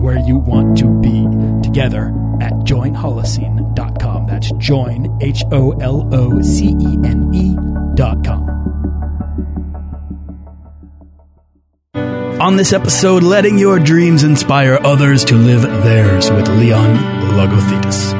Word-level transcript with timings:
where 0.00 0.18
you 0.18 0.38
want 0.38 0.78
to 0.78 0.88
be 1.00 1.24
together 1.62 2.08
at 2.40 2.52
joinholocene.com. 2.64 4.26
That's 4.26 4.50
join, 4.52 5.18
H 5.20 5.44
O 5.52 5.72
L 5.80 6.08
O 6.12 6.40
C 6.42 6.68
E 6.80 6.98
N 7.04 7.30
E.com. 7.34 8.50
On 12.40 12.56
this 12.56 12.72
episode, 12.72 13.22
letting 13.22 13.58
your 13.58 13.78
dreams 13.78 14.22
inspire 14.22 14.78
others 14.82 15.26
to 15.26 15.34
live 15.34 15.60
theirs 15.60 16.30
with 16.30 16.48
Leon 16.48 16.96
Logothetis. 17.36 18.19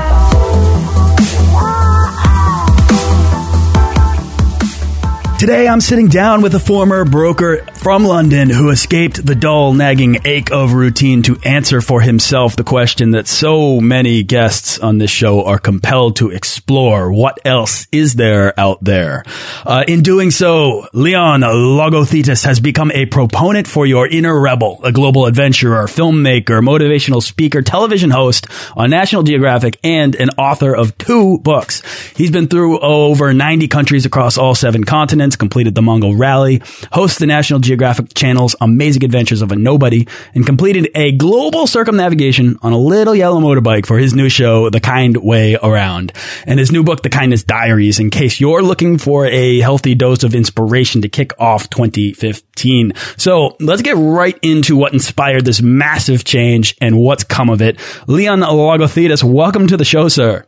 Today, 5.41 5.67
I'm 5.67 5.81
sitting 5.81 6.07
down 6.07 6.43
with 6.43 6.53
a 6.53 6.59
former 6.59 7.03
broker 7.03 7.65
from 7.73 8.03
London 8.03 8.47
who 8.51 8.69
escaped 8.69 9.25
the 9.25 9.33
dull, 9.33 9.73
nagging 9.73 10.19
ache 10.23 10.51
of 10.51 10.73
routine 10.73 11.23
to 11.23 11.35
answer 11.43 11.81
for 11.81 11.99
himself 11.99 12.55
the 12.55 12.63
question 12.63 13.09
that 13.11 13.27
so 13.27 13.81
many 13.81 14.21
guests 14.21 14.77
on 14.77 14.99
this 14.99 15.09
show 15.09 15.43
are 15.43 15.57
compelled 15.57 16.17
to 16.17 16.29
explore. 16.29 17.11
What 17.11 17.39
else 17.43 17.87
is 17.91 18.13
there 18.13 18.53
out 18.59 18.83
there? 18.83 19.23
Uh, 19.65 19.83
in 19.87 20.03
doing 20.03 20.29
so, 20.29 20.87
Leon 20.93 21.41
Logothetis 21.41 22.45
has 22.45 22.59
become 22.59 22.91
a 22.91 23.07
proponent 23.07 23.67
for 23.67 23.87
your 23.87 24.07
inner 24.07 24.39
rebel, 24.39 24.79
a 24.83 24.91
global 24.91 25.25
adventurer, 25.25 25.87
filmmaker, 25.87 26.63
motivational 26.63 27.23
speaker, 27.23 27.63
television 27.63 28.11
host 28.11 28.45
on 28.77 28.91
National 28.91 29.23
Geographic, 29.23 29.79
and 29.83 30.13
an 30.17 30.29
author 30.37 30.75
of 30.75 30.95
two 30.99 31.39
books. 31.39 31.81
He's 32.15 32.29
been 32.29 32.47
through 32.47 32.77
over 32.81 33.33
90 33.33 33.67
countries 33.69 34.05
across 34.05 34.37
all 34.37 34.53
seven 34.53 34.83
continents 34.83 35.30
completed 35.35 35.75
the 35.75 35.81
Mongol 35.81 36.15
Rally, 36.15 36.61
hosts 36.91 37.19
the 37.19 37.25
National 37.25 37.59
Geographic 37.59 38.13
Channel's 38.13 38.55
Amazing 38.61 39.03
Adventures 39.03 39.41
of 39.41 39.51
a 39.51 39.55
Nobody, 39.55 40.07
and 40.33 40.45
completed 40.45 40.89
a 40.95 41.11
global 41.11 41.67
circumnavigation 41.67 42.57
on 42.61 42.73
a 42.73 42.77
little 42.77 43.15
yellow 43.15 43.39
motorbike 43.39 43.85
for 43.85 43.97
his 43.97 44.13
new 44.13 44.29
show, 44.29 44.69
The 44.69 44.79
Kind 44.79 45.17
Way 45.17 45.57
Around, 45.61 46.13
and 46.45 46.59
his 46.59 46.71
new 46.71 46.83
book, 46.83 47.03
The 47.03 47.09
Kindness 47.09 47.43
Diaries, 47.43 47.99
in 47.99 48.09
case 48.09 48.39
you're 48.39 48.61
looking 48.61 48.97
for 48.97 49.25
a 49.25 49.59
healthy 49.59 49.95
dose 49.95 50.23
of 50.23 50.35
inspiration 50.35 51.01
to 51.01 51.09
kick 51.09 51.31
off 51.39 51.69
2015. 51.69 52.93
So 53.17 53.55
let's 53.59 53.81
get 53.81 53.95
right 53.97 54.37
into 54.41 54.75
what 54.75 54.93
inspired 54.93 55.45
this 55.45 55.61
massive 55.61 56.23
change 56.23 56.75
and 56.81 56.97
what's 56.97 57.23
come 57.23 57.49
of 57.49 57.61
it. 57.61 57.79
Leon 58.07 58.41
Logothetis, 58.41 59.23
welcome 59.23 59.67
to 59.67 59.77
the 59.77 59.85
show, 59.85 60.07
sir. 60.07 60.45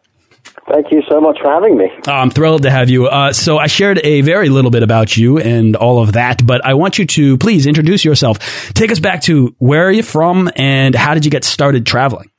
Thank 0.72 0.92
you 0.92 1.02
so 1.10 1.20
much 1.20 1.38
for 1.42 1.52
having 1.52 1.78
me. 1.78 1.90
Uh, 2.08 2.12
I'm 2.12 2.30
thrilled 2.30 2.64
to 2.64 2.72
have 2.72 2.90
you. 2.90 3.08
Uh, 3.08 3.34
so 3.34 3.58
I 3.58 3.68
shared 3.68 4.00
a 4.04 4.22
very 4.22 4.50
little 4.50 4.72
bit 4.72 4.82
about 4.82 5.18
you 5.18 5.38
and 5.38 5.76
all 5.76 6.02
of 6.02 6.14
that, 6.14 6.46
but 6.46 6.66
I 6.66 6.76
want 6.76 6.98
you 6.98 7.06
to 7.06 7.38
please 7.38 7.68
introduce 7.68 8.06
yourself. 8.06 8.40
Take 8.74 8.92
us 8.92 9.00
back 9.00 9.24
to 9.24 9.54
where 9.60 9.86
are 9.88 9.92
you 9.92 10.04
from 10.04 10.50
and 10.56 10.96
how 10.96 11.14
did 11.14 11.26
you 11.26 11.32
get 11.32 11.44
started 11.44 11.86
traveling? 11.86 12.32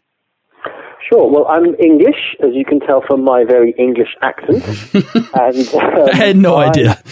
Sure. 1.10 1.30
Well, 1.30 1.46
I'm 1.48 1.74
English, 1.74 2.34
as 2.42 2.50
you 2.54 2.64
can 2.64 2.80
tell 2.80 3.02
from 3.06 3.24
my 3.24 3.44
very 3.44 3.74
English 3.78 4.08
accent. 4.22 4.64
and 5.34 5.68
um, 5.74 6.08
I 6.10 6.16
had 6.16 6.36
no 6.36 6.54
I, 6.54 6.68
idea. 6.68 7.02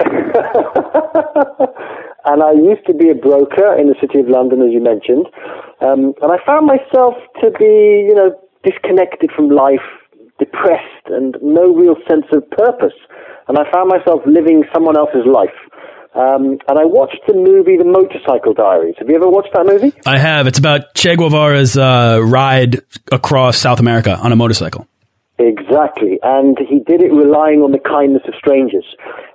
and 2.26 2.42
I 2.42 2.52
used 2.52 2.84
to 2.86 2.94
be 2.94 3.08
a 3.08 3.14
broker 3.14 3.74
in 3.78 3.88
the 3.88 3.94
city 4.02 4.20
of 4.20 4.28
London, 4.28 4.60
as 4.60 4.70
you 4.70 4.82
mentioned. 4.82 5.26
Um, 5.80 6.12
and 6.20 6.30
I 6.30 6.36
found 6.44 6.66
myself 6.66 7.14
to 7.40 7.50
be, 7.58 8.04
you 8.06 8.14
know, 8.14 8.38
disconnected 8.64 9.30
from 9.34 9.48
life 9.48 9.80
depressed 10.38 11.06
and 11.06 11.36
no 11.42 11.74
real 11.74 11.96
sense 12.08 12.26
of 12.32 12.48
purpose. 12.50 12.94
And 13.48 13.58
I 13.58 13.70
found 13.72 13.88
myself 13.88 14.22
living 14.26 14.64
someone 14.72 14.96
else's 14.96 15.26
life. 15.26 15.56
Um, 16.14 16.58
and 16.68 16.78
I 16.78 16.84
watched 16.84 17.20
the 17.26 17.34
movie 17.34 17.76
The 17.76 17.84
Motorcycle 17.84 18.54
Diaries. 18.54 18.94
Have 18.98 19.08
you 19.08 19.16
ever 19.16 19.28
watched 19.28 19.52
that 19.52 19.66
movie? 19.66 19.92
I 20.06 20.18
have. 20.18 20.46
It's 20.46 20.58
about 20.58 20.94
Che 20.94 21.16
Guevara's 21.16 21.76
uh, 21.76 22.20
ride 22.24 22.80
across 23.12 23.58
South 23.58 23.78
America 23.78 24.16
on 24.16 24.32
a 24.32 24.36
motorcycle. 24.36 24.86
Exactly. 25.38 26.18
And 26.22 26.58
he 26.58 26.80
did 26.80 27.02
it 27.02 27.12
relying 27.12 27.62
on 27.62 27.70
the 27.70 27.78
kindness 27.78 28.22
of 28.26 28.34
strangers. 28.34 28.84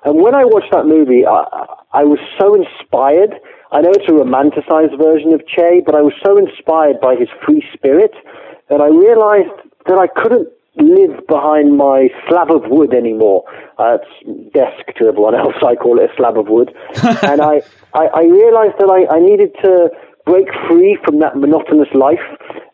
And 0.03 0.21
when 0.21 0.35
I 0.35 0.43
watched 0.43 0.71
that 0.71 0.85
movie, 0.85 1.25
I, 1.25 1.45
I 1.93 2.03
was 2.03 2.19
so 2.37 2.51
inspired. 2.53 3.39
I 3.71 3.79
know 3.79 3.91
it's 3.95 4.09
a 4.09 4.11
romanticized 4.11 4.97
version 4.99 5.33
of 5.33 5.41
Che, 5.47 5.81
but 5.85 5.95
I 5.95 6.01
was 6.01 6.13
so 6.25 6.37
inspired 6.37 6.99
by 6.99 7.15
his 7.15 7.29
free 7.45 7.63
spirit 7.73 8.11
that 8.69 8.81
I 8.81 8.87
realized 8.91 9.55
that 9.87 9.97
I 9.97 10.07
couldn't 10.21 10.49
live 10.75 11.27
behind 11.27 11.77
my 11.77 12.09
slab 12.27 12.51
of 12.51 12.63
wood 12.69 12.93
anymore. 12.93 13.43
Uh, 13.77 13.97
it's 14.01 14.53
desk 14.53 14.97
to 14.97 15.07
everyone 15.07 15.35
else. 15.41 15.55
I 15.65 15.75
call 15.75 15.99
it 15.99 16.09
a 16.11 16.15
slab 16.15 16.37
of 16.37 16.47
wood. 16.47 16.73
and 17.23 17.41
I, 17.41 17.61
I, 17.93 18.05
I 18.07 18.23
realized 18.23 18.77
that 18.79 18.89
I, 18.89 19.15
I 19.15 19.19
needed 19.19 19.53
to 19.61 19.89
break 20.25 20.47
free 20.67 20.97
from 21.03 21.19
that 21.19 21.35
monotonous 21.35 21.91
life 21.93 22.23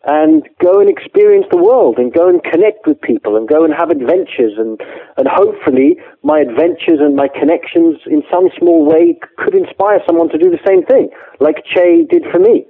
and 0.04 0.48
go 0.62 0.80
and 0.80 0.88
experience 0.88 1.46
the 1.50 1.58
world 1.58 1.98
and 1.98 2.12
go 2.12 2.28
and 2.28 2.42
connect 2.44 2.86
with 2.86 3.00
people 3.00 3.36
and 3.36 3.48
go 3.48 3.64
and 3.64 3.74
have 3.74 3.90
adventures 3.90 4.54
and, 4.56 4.80
and 5.16 5.26
hopefully 5.28 5.98
my 6.22 6.38
adventures 6.38 7.00
and 7.00 7.16
my 7.16 7.28
connections 7.28 7.98
in 8.06 8.22
some 8.30 8.48
small 8.56 8.86
way 8.86 9.18
could 9.36 9.54
inspire 9.54 10.00
someone 10.06 10.28
to 10.30 10.38
do 10.38 10.48
the 10.48 10.62
same 10.66 10.84
thing 10.86 11.10
like 11.40 11.64
Che 11.66 12.06
did 12.08 12.24
for 12.30 12.38
me. 12.38 12.66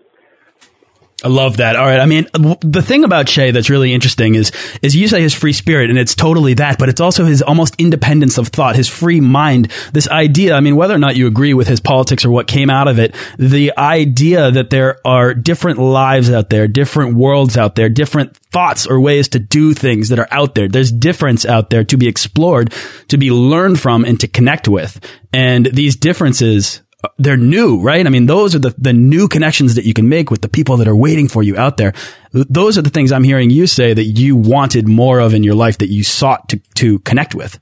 I 1.22 1.28
love 1.28 1.58
that. 1.58 1.76
All 1.76 1.84
right. 1.84 2.00
I 2.00 2.06
mean, 2.06 2.26
the 2.32 2.82
thing 2.82 3.04
about 3.04 3.26
Che 3.26 3.50
that's 3.50 3.68
really 3.68 3.92
interesting 3.92 4.34
is, 4.34 4.52
is 4.80 4.96
you 4.96 5.06
say 5.06 5.20
his 5.20 5.34
free 5.34 5.52
spirit 5.52 5.90
and 5.90 5.98
it's 5.98 6.14
totally 6.14 6.54
that, 6.54 6.78
but 6.78 6.88
it's 6.88 7.00
also 7.00 7.26
his 7.26 7.42
almost 7.42 7.74
independence 7.78 8.38
of 8.38 8.48
thought, 8.48 8.74
his 8.74 8.88
free 8.88 9.20
mind. 9.20 9.70
This 9.92 10.08
idea, 10.08 10.54
I 10.54 10.60
mean, 10.60 10.76
whether 10.76 10.94
or 10.94 10.98
not 10.98 11.16
you 11.16 11.26
agree 11.26 11.52
with 11.52 11.68
his 11.68 11.80
politics 11.80 12.24
or 12.24 12.30
what 12.30 12.46
came 12.46 12.70
out 12.70 12.88
of 12.88 12.98
it, 12.98 13.14
the 13.38 13.76
idea 13.76 14.50
that 14.50 14.70
there 14.70 14.98
are 15.04 15.34
different 15.34 15.78
lives 15.78 16.30
out 16.30 16.48
there, 16.48 16.66
different 16.66 17.16
worlds 17.16 17.58
out 17.58 17.74
there, 17.74 17.90
different 17.90 18.36
thoughts 18.50 18.86
or 18.86 18.98
ways 18.98 19.28
to 19.28 19.38
do 19.38 19.74
things 19.74 20.08
that 20.08 20.18
are 20.18 20.28
out 20.30 20.54
there. 20.54 20.68
There's 20.68 20.90
difference 20.90 21.44
out 21.44 21.68
there 21.68 21.84
to 21.84 21.96
be 21.98 22.08
explored, 22.08 22.72
to 23.08 23.18
be 23.18 23.30
learned 23.30 23.78
from 23.78 24.04
and 24.04 24.18
to 24.20 24.28
connect 24.28 24.68
with. 24.68 24.98
And 25.32 25.66
these 25.66 25.96
differences 25.96 26.80
they're 27.18 27.36
new, 27.36 27.80
right? 27.80 28.06
I 28.06 28.10
mean, 28.10 28.26
those 28.26 28.54
are 28.54 28.58
the, 28.58 28.74
the 28.78 28.92
new 28.92 29.28
connections 29.28 29.74
that 29.74 29.84
you 29.84 29.94
can 29.94 30.08
make 30.08 30.30
with 30.30 30.42
the 30.42 30.48
people 30.48 30.76
that 30.78 30.88
are 30.88 30.96
waiting 30.96 31.28
for 31.28 31.42
you 31.42 31.56
out 31.56 31.76
there. 31.76 31.92
Those 32.32 32.78
are 32.78 32.82
the 32.82 32.90
things 32.90 33.12
I'm 33.12 33.24
hearing 33.24 33.50
you 33.50 33.66
say 33.66 33.94
that 33.94 34.04
you 34.04 34.36
wanted 34.36 34.88
more 34.88 35.18
of 35.20 35.34
in 35.34 35.42
your 35.42 35.54
life 35.54 35.78
that 35.78 35.88
you 35.88 36.04
sought 36.04 36.48
to, 36.50 36.58
to 36.76 36.98
connect 37.00 37.34
with. 37.34 37.58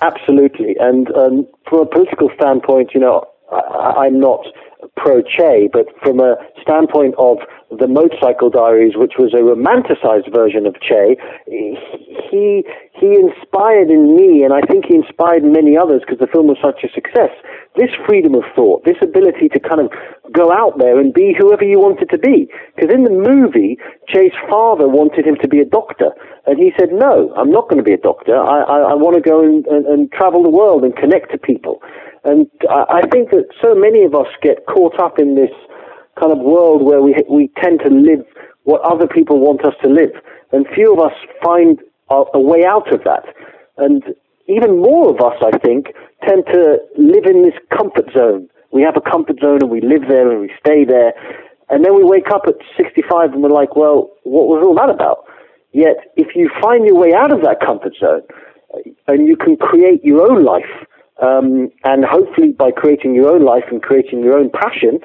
Absolutely. 0.00 0.76
And 0.80 1.14
um, 1.14 1.46
from 1.68 1.80
a 1.80 1.86
political 1.86 2.30
standpoint, 2.34 2.92
you 2.94 3.00
know, 3.00 3.24
I, 3.52 4.06
I'm 4.06 4.18
not 4.18 4.46
pro 4.96 5.22
Che, 5.22 5.68
but 5.72 5.86
from 6.02 6.20
a 6.20 6.36
standpoint 6.62 7.14
of 7.18 7.38
the 7.70 7.86
Motorcycle 7.86 8.48
Diaries, 8.48 8.96
which 8.96 9.14
was 9.18 9.34
a 9.34 9.44
romanticized 9.44 10.32
version 10.32 10.64
of 10.64 10.74
Che, 10.80 11.16
he 12.30 12.64
he 12.96 13.14
inspired 13.14 13.90
in 13.90 14.16
me, 14.16 14.42
and 14.42 14.52
I 14.52 14.60
think 14.62 14.86
he 14.86 14.96
inspired 14.96 15.44
many 15.44 15.76
others 15.76 16.00
because 16.00 16.18
the 16.18 16.26
film 16.26 16.48
was 16.48 16.58
such 16.64 16.82
a 16.82 16.92
success, 16.92 17.30
this 17.76 17.90
freedom 18.08 18.34
of 18.34 18.42
thought, 18.56 18.84
this 18.84 18.96
ability 19.02 19.48
to 19.50 19.60
kind 19.60 19.80
of 19.80 19.92
go 20.32 20.50
out 20.50 20.78
there 20.78 20.98
and 20.98 21.12
be 21.12 21.36
whoever 21.38 21.62
you 21.62 21.78
wanted 21.78 22.10
to 22.10 22.18
be. 22.18 22.48
Because 22.74 22.90
in 22.92 23.04
the 23.04 23.14
movie, 23.14 23.78
Che's 24.08 24.34
father 24.48 24.88
wanted 24.88 25.26
him 25.26 25.36
to 25.42 25.48
be 25.48 25.60
a 25.60 25.64
doctor, 25.64 26.10
and 26.46 26.58
he 26.58 26.72
said, 26.78 26.90
no, 26.90 27.32
I'm 27.36 27.50
not 27.50 27.68
going 27.68 27.78
to 27.78 27.86
be 27.86 27.94
a 27.94 28.00
doctor. 28.00 28.34
I, 28.34 28.62
I, 28.62 28.78
I 28.92 28.94
want 28.94 29.14
to 29.14 29.22
go 29.22 29.44
and, 29.44 29.66
and, 29.66 29.86
and 29.86 30.10
travel 30.10 30.42
the 30.42 30.50
world 30.50 30.82
and 30.82 30.96
connect 30.96 31.30
to 31.32 31.38
people. 31.38 31.82
And 32.24 32.48
I, 32.68 33.04
I 33.04 33.06
think 33.12 33.30
that 33.30 33.46
so 33.62 33.74
many 33.74 34.02
of 34.04 34.14
us 34.14 34.26
get 34.42 34.66
caught 34.66 34.98
up 34.98 35.18
in 35.18 35.36
this 35.36 35.52
kind 36.18 36.32
of 36.32 36.38
world 36.38 36.82
where 36.82 37.02
we, 37.02 37.14
we 37.30 37.50
tend 37.62 37.80
to 37.84 37.90
live 37.90 38.24
what 38.64 38.80
other 38.82 39.06
people 39.06 39.40
want 39.40 39.64
us 39.64 39.74
to 39.82 39.88
live. 39.88 40.12
And 40.52 40.66
few 40.74 40.92
of 40.92 41.00
us 41.00 41.12
find 41.42 41.78
a, 42.10 42.24
a 42.34 42.40
way 42.40 42.64
out 42.64 42.92
of 42.92 43.04
that. 43.04 43.24
And 43.76 44.02
even 44.48 44.80
more 44.80 45.10
of 45.10 45.20
us, 45.20 45.40
I 45.42 45.56
think, 45.58 45.88
tend 46.26 46.44
to 46.52 46.78
live 46.96 47.24
in 47.26 47.42
this 47.42 47.54
comfort 47.76 48.12
zone. 48.12 48.48
We 48.72 48.82
have 48.82 48.96
a 48.96 49.00
comfort 49.00 49.40
zone 49.40 49.60
and 49.62 49.70
we 49.70 49.80
live 49.80 50.02
there 50.08 50.30
and 50.30 50.40
we 50.40 50.50
stay 50.58 50.84
there. 50.84 51.12
And 51.70 51.84
then 51.84 51.94
we 51.94 52.02
wake 52.04 52.30
up 52.32 52.42
at 52.46 52.56
65 52.76 53.32
and 53.32 53.42
we're 53.42 53.50
like, 53.50 53.76
well, 53.76 54.10
what 54.24 54.48
was 54.48 54.62
all 54.64 54.74
that 54.76 54.90
about? 54.90 55.24
Yet, 55.72 56.12
if 56.16 56.34
you 56.34 56.50
find 56.62 56.84
your 56.86 56.96
way 56.96 57.12
out 57.14 57.30
of 57.30 57.42
that 57.42 57.60
comfort 57.60 57.92
zone 58.00 58.22
uh, 58.74 58.80
and 59.06 59.28
you 59.28 59.36
can 59.36 59.56
create 59.56 60.02
your 60.02 60.30
own 60.30 60.44
life, 60.44 60.64
um, 61.20 61.70
and 61.84 62.04
hopefully 62.04 62.52
by 62.52 62.70
creating 62.70 63.14
your 63.14 63.28
own 63.34 63.44
life 63.44 63.64
and 63.70 63.82
creating 63.82 64.22
your 64.22 64.38
own 64.38 64.50
passion, 64.50 65.00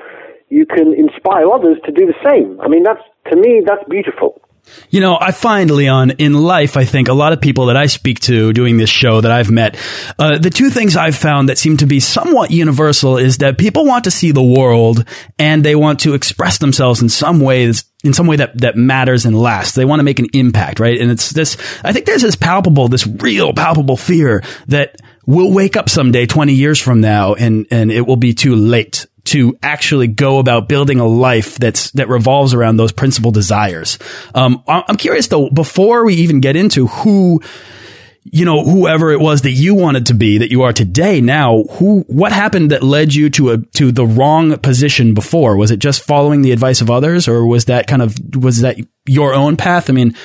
you 0.50 0.66
can 0.66 0.94
inspire 0.94 1.50
others 1.52 1.78
to 1.86 1.92
do 1.92 2.06
the 2.06 2.16
same. 2.24 2.60
I 2.62 2.68
mean, 2.68 2.84
that's, 2.84 3.02
to 3.32 3.36
me, 3.36 3.62
that's 3.66 3.84
beautiful. 3.90 4.42
You 4.90 5.02
know, 5.02 5.18
I 5.20 5.32
find, 5.32 5.70
Leon, 5.70 6.12
in 6.12 6.34
life, 6.34 6.78
I 6.78 6.86
think 6.86 7.08
a 7.08 7.14
lot 7.14 7.34
of 7.34 7.42
people 7.42 7.66
that 7.66 7.76
I 7.76 7.88
speak 7.88 8.22
to 8.22 8.54
doing 8.54 8.78
this 8.78 8.90
show 8.90 9.20
that 9.20 9.32
I've 9.32 9.52
met, 9.52 9.78
uh, 10.18 10.38
the 10.38 10.50
two 10.50 10.70
things 10.70 10.96
I've 10.96 11.16
found 11.16 11.50
that 11.50 11.58
seem 11.58 11.78
to 11.78 11.86
be 11.86 12.00
somewhat 12.00 12.52
universal 12.52 13.18
is 13.18 13.40
that 13.40 13.58
people 13.58 13.86
want 13.86 14.06
to 14.06 14.12
see 14.12 14.32
the 14.32 14.44
world 14.44 15.06
and 15.38 15.64
they 15.64 15.76
want 15.76 16.00
to 16.02 16.14
express 16.14 16.60
themselves 16.60 17.02
in 17.02 17.10
some 17.10 17.40
ways 17.40 17.86
in 18.04 18.14
some 18.14 18.28
way 18.28 18.36
that, 18.36 18.60
that 18.60 18.76
matters 18.76 19.26
and 19.26 19.38
lasts. 19.38 19.76
They 19.76 19.86
want 19.86 20.02
to 20.02 20.04
make 20.04 20.20
an 20.20 20.28
impact, 20.34 20.82
right? 20.82 21.00
And 21.00 21.10
it's 21.10 21.30
this, 21.30 21.56
I 21.86 21.94
think 21.94 22.06
there's 22.06 22.22
this 22.22 22.36
palpable, 22.36 22.90
this 22.90 23.08
real 23.08 23.54
palpable 23.54 23.96
fear 23.96 24.44
that 24.68 24.98
we'll 25.26 25.54
wake 25.54 25.78
up 25.78 25.88
someday 25.88 26.26
20 26.26 26.54
years 26.54 26.82
from 26.82 27.00
now 27.00 27.34
and, 27.34 27.66
and 27.72 27.92
it 27.94 28.06
will 28.06 28.18
be 28.18 28.34
too 28.34 28.56
late 28.56 29.08
to 29.26 29.58
actually 29.64 30.08
go 30.08 30.40
about 30.40 30.68
building 30.68 31.00
a 31.00 31.08
life 31.08 31.56
that's 31.56 31.92
that 31.92 32.10
revolves 32.10 32.54
around 32.54 32.78
those 32.78 32.92
principal 32.92 33.32
desires. 33.32 33.98
Um, 34.36 34.64
I'm 34.68 34.98
curious 34.98 35.28
though, 35.28 35.50
before 35.50 36.06
we 36.06 36.16
even 36.16 36.42
get 36.42 36.56
into 36.56 36.88
who, 36.88 37.42
you 38.24 38.44
know, 38.44 38.64
whoever 38.64 39.12
it 39.12 39.20
was 39.20 39.44
that 39.44 39.52
you 39.52 39.76
wanted 39.76 40.08
to 40.08 40.14
be, 40.14 40.40
that 40.40 40.52
you 40.52 40.64
are 40.64 40.74
today. 40.74 41.22
Now, 41.22 41.64
who, 41.64 42.02
what 42.08 42.32
happened 42.32 42.72
that 42.72 42.84
led 42.84 43.14
you 43.14 43.30
to 43.32 43.52
a 43.52 43.58
to 43.58 43.92
the 43.92 44.06
wrong 44.06 44.58
position 44.58 45.14
before? 45.14 45.56
Was 45.56 45.72
it 45.72 45.80
just 45.80 46.02
following 46.02 46.42
the 46.42 46.52
advice 46.52 46.82
of 46.82 46.92
others, 46.92 47.28
or 47.28 47.46
was 47.46 47.66
that 47.66 47.88
kind 47.88 48.02
of 48.02 48.18
was 48.36 48.62
that 48.62 48.78
your 49.06 49.34
own 49.34 49.56
path? 49.56 49.90
I 49.90 49.94
mean 49.94 50.16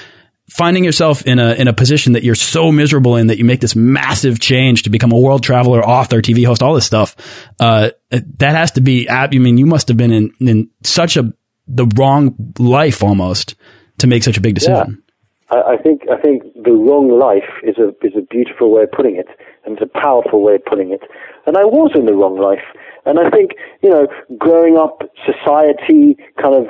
finding 0.48 0.84
yourself 0.84 1.22
in 1.22 1.38
a 1.38 1.52
in 1.54 1.68
a 1.68 1.72
position 1.72 2.14
that 2.14 2.22
you're 2.22 2.34
so 2.34 2.72
miserable 2.72 3.16
in 3.16 3.28
that 3.28 3.38
you 3.38 3.44
make 3.44 3.60
this 3.60 3.76
massive 3.76 4.40
change 4.40 4.84
to 4.84 4.90
become 4.90 5.12
a 5.12 5.18
world 5.18 5.42
traveler, 5.42 5.84
author, 5.84 6.20
TV 6.20 6.44
host, 6.46 6.62
all 6.62 6.74
this 6.74 6.86
stuff, 6.86 7.16
uh, 7.60 7.90
that 8.10 8.56
has 8.56 8.72
to 8.72 8.80
be. 8.80 9.08
I 9.08 9.28
mean, 9.28 9.58
you 9.58 9.66
must 9.66 9.88
have 9.88 9.96
been 9.96 10.12
in 10.12 10.32
in 10.40 10.70
such 10.82 11.16
a 11.16 11.32
the 11.66 11.86
wrong 11.96 12.34
life 12.58 13.02
almost 13.02 13.54
to 13.98 14.06
make 14.06 14.22
such 14.22 14.38
a 14.38 14.40
big 14.40 14.54
decision. 14.54 15.04
Yeah. 15.50 15.58
I, 15.58 15.74
I 15.74 15.76
think 15.76 16.02
I 16.10 16.20
think 16.20 16.42
the 16.54 16.72
wrong 16.72 17.08
life 17.08 17.48
is 17.62 17.76
a 17.78 17.88
is 18.06 18.14
a 18.16 18.22
beautiful 18.22 18.70
way 18.72 18.82
of 18.82 18.92
putting 18.92 19.16
it, 19.16 19.28
and 19.64 19.78
it's 19.78 19.82
a 19.82 20.00
powerful 20.00 20.42
way 20.42 20.54
of 20.54 20.64
putting 20.64 20.92
it. 20.92 21.02
And 21.46 21.56
I 21.56 21.64
was 21.64 21.92
in 21.94 22.06
the 22.06 22.14
wrong 22.14 22.38
life, 22.38 22.64
and 23.04 23.18
I 23.18 23.30
think 23.30 23.52
you 23.82 23.90
know, 23.90 24.06
growing 24.38 24.76
up, 24.76 25.02
society 25.24 26.16
kind 26.40 26.54
of 26.54 26.66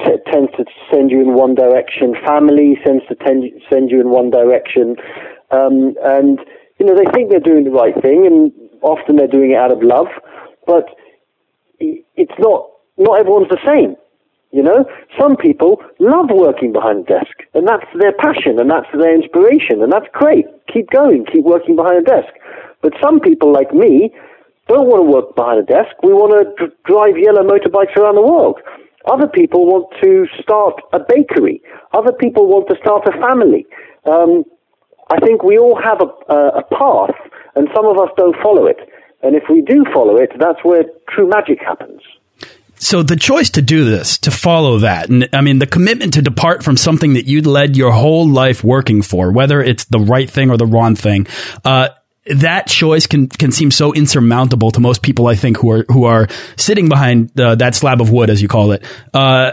t- 0.00 0.22
tends 0.30 0.50
to 0.56 0.64
send 0.92 1.10
you 1.10 1.20
in 1.20 1.34
one 1.34 1.54
direction. 1.54 2.14
Family 2.26 2.78
tends 2.84 3.04
to 3.08 3.14
tend, 3.14 3.44
send 3.70 3.90
you 3.90 4.00
in 4.00 4.10
one 4.10 4.30
direction. 4.30 4.96
Um, 5.50 5.94
and, 6.02 6.40
you 6.78 6.86
know, 6.86 6.96
they 6.96 7.10
think 7.12 7.30
they're 7.30 7.40
doing 7.40 7.64
the 7.64 7.70
right 7.70 7.94
thing, 8.00 8.26
and 8.26 8.52
often 8.82 9.16
they're 9.16 9.28
doing 9.28 9.52
it 9.52 9.56
out 9.56 9.72
of 9.72 9.82
love. 9.82 10.08
But 10.66 10.86
it's 11.78 12.38
not, 12.38 12.70
not 12.98 13.20
everyone's 13.20 13.50
the 13.50 13.60
same. 13.66 13.96
You 14.52 14.62
know, 14.62 14.86
some 15.18 15.36
people 15.36 15.82
love 15.98 16.30
working 16.30 16.72
behind 16.72 17.00
a 17.00 17.18
desk, 17.18 17.42
and 17.54 17.66
that's 17.66 17.86
their 17.98 18.12
passion, 18.12 18.60
and 18.60 18.70
that's 18.70 18.86
their 18.96 19.12
inspiration, 19.12 19.82
and 19.82 19.92
that's 19.92 20.06
great. 20.12 20.46
Keep 20.72 20.90
going, 20.90 21.26
keep 21.26 21.42
working 21.42 21.74
behind 21.74 21.98
a 21.98 22.02
desk. 22.02 22.32
But 22.80 22.92
some 23.02 23.18
people, 23.18 23.52
like 23.52 23.74
me, 23.74 24.14
don't 24.68 24.86
want 24.86 25.02
to 25.02 25.10
work 25.10 25.34
behind 25.34 25.58
a 25.58 25.66
desk. 25.66 25.90
We 26.04 26.12
want 26.12 26.38
to 26.38 26.70
drive 26.86 27.18
yellow 27.18 27.42
motorbikes 27.42 27.96
around 27.96 28.14
the 28.14 28.22
world. 28.22 28.60
Other 29.06 29.28
people 29.28 29.66
want 29.66 29.94
to 30.02 30.26
start 30.42 30.80
a 30.92 31.00
bakery. 31.00 31.62
Other 31.92 32.12
people 32.12 32.46
want 32.46 32.68
to 32.68 32.76
start 32.80 33.06
a 33.06 33.12
family. 33.12 33.66
Um, 34.06 34.44
I 35.10 35.20
think 35.20 35.42
we 35.42 35.58
all 35.58 35.80
have 35.80 36.00
a, 36.00 36.32
a, 36.32 36.48
a 36.58 36.62
path, 36.62 37.14
and 37.54 37.68
some 37.74 37.86
of 37.86 37.98
us 37.98 38.08
don't 38.16 38.36
follow 38.42 38.66
it. 38.66 38.78
And 39.22 39.34
if 39.36 39.44
we 39.50 39.62
do 39.62 39.84
follow 39.92 40.16
it, 40.16 40.30
that's 40.38 40.62
where 40.64 40.84
true 41.08 41.28
magic 41.28 41.60
happens. 41.60 42.00
So 42.76 43.02
the 43.02 43.16
choice 43.16 43.50
to 43.50 43.62
do 43.62 43.84
this, 43.84 44.18
to 44.18 44.30
follow 44.30 44.78
that, 44.78 45.08
and 45.08 45.28
I 45.32 45.40
mean 45.40 45.58
the 45.58 45.66
commitment 45.66 46.14
to 46.14 46.22
depart 46.22 46.62
from 46.62 46.76
something 46.76 47.14
that 47.14 47.24
you'd 47.26 47.46
led 47.46 47.76
your 47.76 47.92
whole 47.92 48.28
life 48.28 48.64
working 48.64 49.00
for, 49.00 49.30
whether 49.30 49.62
it's 49.62 49.84
the 49.86 50.00
right 50.00 50.28
thing 50.28 50.50
or 50.50 50.56
the 50.56 50.66
wrong 50.66 50.94
thing, 50.94 51.26
uh, 51.64 51.88
that 52.26 52.66
choice 52.66 53.06
can 53.06 53.28
can 53.28 53.52
seem 53.52 53.70
so 53.70 53.92
insurmountable 53.92 54.70
to 54.72 54.80
most 54.80 55.02
people. 55.02 55.26
I 55.26 55.34
think 55.34 55.58
who 55.58 55.70
are 55.70 55.84
who 55.88 56.04
are 56.04 56.28
sitting 56.56 56.88
behind 56.88 57.38
uh, 57.38 57.54
that 57.56 57.74
slab 57.74 58.00
of 58.00 58.10
wood, 58.10 58.30
as 58.30 58.40
you 58.40 58.48
call 58.48 58.72
it. 58.72 58.84
Uh, 59.12 59.52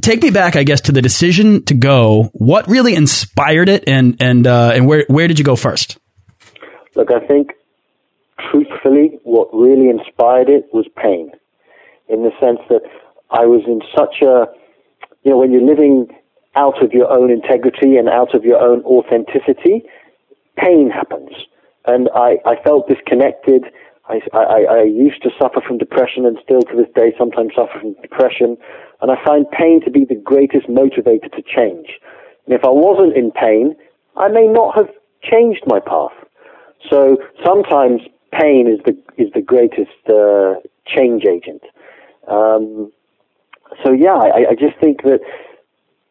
take 0.00 0.22
me 0.22 0.30
back, 0.30 0.56
I 0.56 0.64
guess, 0.64 0.80
to 0.82 0.92
the 0.92 1.02
decision 1.02 1.64
to 1.64 1.74
go. 1.74 2.30
What 2.32 2.68
really 2.68 2.94
inspired 2.94 3.68
it, 3.68 3.84
and 3.86 4.16
and 4.20 4.46
uh, 4.46 4.72
and 4.74 4.86
where 4.86 5.04
where 5.08 5.28
did 5.28 5.38
you 5.38 5.44
go 5.44 5.56
first? 5.56 5.98
Look, 6.96 7.10
I 7.12 7.20
think 7.26 7.52
truthfully, 8.50 9.18
what 9.24 9.48
really 9.52 9.90
inspired 9.90 10.48
it 10.48 10.68
was 10.72 10.86
pain, 10.96 11.30
in 12.08 12.22
the 12.22 12.30
sense 12.40 12.60
that 12.68 12.82
I 13.30 13.44
was 13.46 13.62
in 13.66 13.80
such 13.96 14.22
a, 14.22 14.46
you 15.22 15.30
know, 15.30 15.38
when 15.38 15.52
you're 15.52 15.62
living 15.62 16.08
out 16.56 16.82
of 16.82 16.92
your 16.92 17.12
own 17.12 17.30
integrity 17.30 17.96
and 17.96 18.08
out 18.08 18.34
of 18.34 18.44
your 18.44 18.58
own 18.58 18.82
authenticity, 18.82 19.84
pain 20.56 20.90
happens 20.90 21.30
and 21.86 22.08
I, 22.14 22.36
I 22.44 22.56
felt 22.62 22.88
disconnected. 22.88 23.64
I, 24.08 24.20
I, 24.32 24.64
I 24.68 24.82
used 24.82 25.22
to 25.22 25.30
suffer 25.40 25.60
from 25.66 25.78
depression 25.78 26.26
and 26.26 26.38
still 26.42 26.62
to 26.62 26.76
this 26.76 26.92
day 26.94 27.12
sometimes 27.18 27.52
suffer 27.54 27.78
from 27.80 27.94
depression. 28.02 28.56
And 29.00 29.10
I 29.10 29.16
find 29.24 29.50
pain 29.50 29.80
to 29.84 29.90
be 29.90 30.04
the 30.04 30.14
greatest 30.14 30.66
motivator 30.66 31.30
to 31.32 31.42
change. 31.42 31.88
And 32.46 32.54
if 32.54 32.64
I 32.64 32.70
wasn't 32.70 33.16
in 33.16 33.30
pain, 33.30 33.76
I 34.16 34.28
may 34.28 34.46
not 34.46 34.74
have 34.76 34.88
changed 35.22 35.62
my 35.66 35.80
path. 35.80 36.12
So 36.90 37.18
sometimes 37.44 38.02
pain 38.32 38.66
is 38.68 38.80
the, 38.84 38.96
is 39.22 39.32
the 39.32 39.42
greatest 39.42 39.90
uh, 40.08 40.60
change 40.86 41.24
agent. 41.24 41.62
Um, 42.28 42.92
so 43.84 43.92
yeah, 43.92 44.14
I, 44.14 44.50
I 44.50 44.54
just 44.58 44.78
think 44.80 45.02
that 45.02 45.20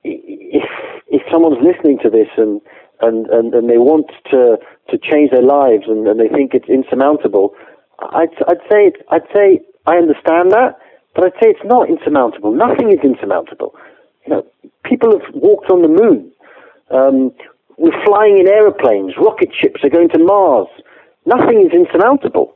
if, 0.03 0.69
if 1.07 1.21
someone's 1.31 1.61
listening 1.61 1.99
to 2.03 2.09
this 2.09 2.27
and, 2.37 2.61
and, 3.01 3.27
and, 3.27 3.53
and 3.53 3.69
they 3.69 3.77
want 3.77 4.07
to, 4.31 4.57
to 4.89 4.97
change 4.97 5.31
their 5.31 5.43
lives 5.43 5.85
and, 5.87 6.07
and 6.07 6.19
they 6.19 6.27
think 6.27 6.53
it's 6.53 6.69
insurmountable, 6.69 7.53
I'd, 7.99 8.29
I'd 8.47 8.63
say 8.71 8.91
I'd 9.09 9.27
say 9.35 9.61
I 9.85 9.95
understand 9.97 10.51
that, 10.51 10.79
but 11.15 11.25
I'd 11.25 11.33
say 11.41 11.49
it's 11.49 11.65
not 11.65 11.89
insurmountable. 11.89 12.53
Nothing 12.53 12.91
is 12.91 12.99
insurmountable. 13.03 13.75
You 14.25 14.33
know, 14.33 14.45
people 14.83 15.11
have 15.11 15.33
walked 15.33 15.69
on 15.71 15.81
the 15.81 15.87
moon. 15.87 16.31
Um, 16.91 17.31
we're 17.77 18.03
flying 18.05 18.37
in 18.37 18.47
aeroplanes. 18.47 19.13
Rocket 19.17 19.49
ships 19.59 19.83
are 19.83 19.89
going 19.89 20.09
to 20.09 20.19
Mars. 20.19 20.67
Nothing 21.25 21.65
is 21.65 21.73
insurmountable. 21.73 22.55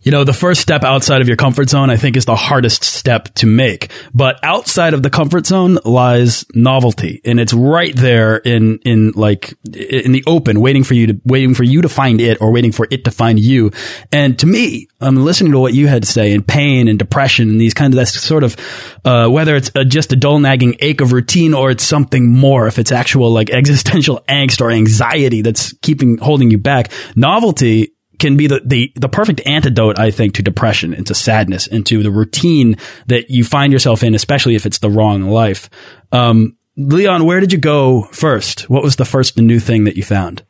You 0.00 0.12
know, 0.12 0.22
the 0.22 0.32
first 0.32 0.60
step 0.60 0.84
outside 0.84 1.22
of 1.22 1.26
your 1.26 1.36
comfort 1.36 1.68
zone, 1.68 1.90
I 1.90 1.96
think, 1.96 2.16
is 2.16 2.24
the 2.24 2.36
hardest 2.36 2.84
step 2.84 3.34
to 3.34 3.46
make. 3.46 3.90
But 4.14 4.38
outside 4.44 4.94
of 4.94 5.02
the 5.02 5.10
comfort 5.10 5.44
zone 5.44 5.78
lies 5.84 6.44
novelty, 6.54 7.20
and 7.24 7.40
it's 7.40 7.52
right 7.52 7.94
there 7.96 8.36
in 8.36 8.78
in 8.84 9.10
like 9.16 9.54
in 9.64 10.12
the 10.12 10.22
open, 10.26 10.60
waiting 10.60 10.84
for 10.84 10.94
you 10.94 11.08
to 11.08 11.20
waiting 11.24 11.52
for 11.52 11.64
you 11.64 11.82
to 11.82 11.88
find 11.88 12.20
it, 12.20 12.40
or 12.40 12.52
waiting 12.52 12.70
for 12.70 12.86
it 12.92 13.04
to 13.06 13.10
find 13.10 13.40
you. 13.40 13.72
And 14.12 14.38
to 14.38 14.46
me, 14.46 14.86
I'm 15.00 15.16
listening 15.16 15.50
to 15.52 15.58
what 15.58 15.74
you 15.74 15.88
had 15.88 16.02
to 16.02 16.08
say, 16.08 16.32
in 16.32 16.44
pain 16.44 16.86
and 16.86 16.96
depression, 16.96 17.50
and 17.50 17.60
these 17.60 17.74
kind 17.74 17.92
of 17.92 17.96
that 17.98 18.06
sort 18.06 18.44
of 18.44 18.56
uh, 19.04 19.28
whether 19.28 19.56
it's 19.56 19.72
a, 19.74 19.84
just 19.84 20.12
a 20.12 20.16
dull 20.16 20.38
nagging 20.38 20.76
ache 20.78 21.00
of 21.00 21.12
routine, 21.12 21.54
or 21.54 21.72
it's 21.72 21.84
something 21.84 22.28
more, 22.28 22.68
if 22.68 22.78
it's 22.78 22.92
actual 22.92 23.32
like 23.32 23.50
existential 23.58 24.22
angst 24.28 24.60
or 24.60 24.70
anxiety 24.70 25.42
that's 25.42 25.72
keeping 25.82 26.18
holding 26.18 26.52
you 26.52 26.58
back. 26.58 26.92
Novelty 27.16 27.94
can 28.18 28.36
be 28.36 28.46
the, 28.46 28.60
the, 28.64 28.92
the 28.96 29.08
perfect 29.08 29.40
antidote, 29.46 29.98
I 29.98 30.10
think, 30.10 30.34
to 30.34 30.42
depression 30.42 30.94
and 30.94 31.06
to 31.06 31.14
sadness 31.14 31.66
and 31.66 31.86
to 31.86 32.02
the 32.02 32.10
routine 32.10 32.76
that 33.06 33.30
you 33.30 33.44
find 33.44 33.72
yourself 33.72 34.02
in, 34.02 34.14
especially 34.14 34.54
if 34.54 34.66
it's 34.66 34.78
the 34.78 34.90
wrong 34.90 35.22
life. 35.24 35.70
Um, 36.12 36.56
Leon, 36.76 37.24
where 37.24 37.40
did 37.40 37.52
you 37.52 37.58
go 37.58 38.02
first? 38.12 38.70
What 38.70 38.82
was 38.82 38.96
the 38.96 39.04
first 39.04 39.36
new 39.36 39.58
thing 39.58 39.84
that 39.84 39.96
you 39.96 40.02
found? 40.02 40.44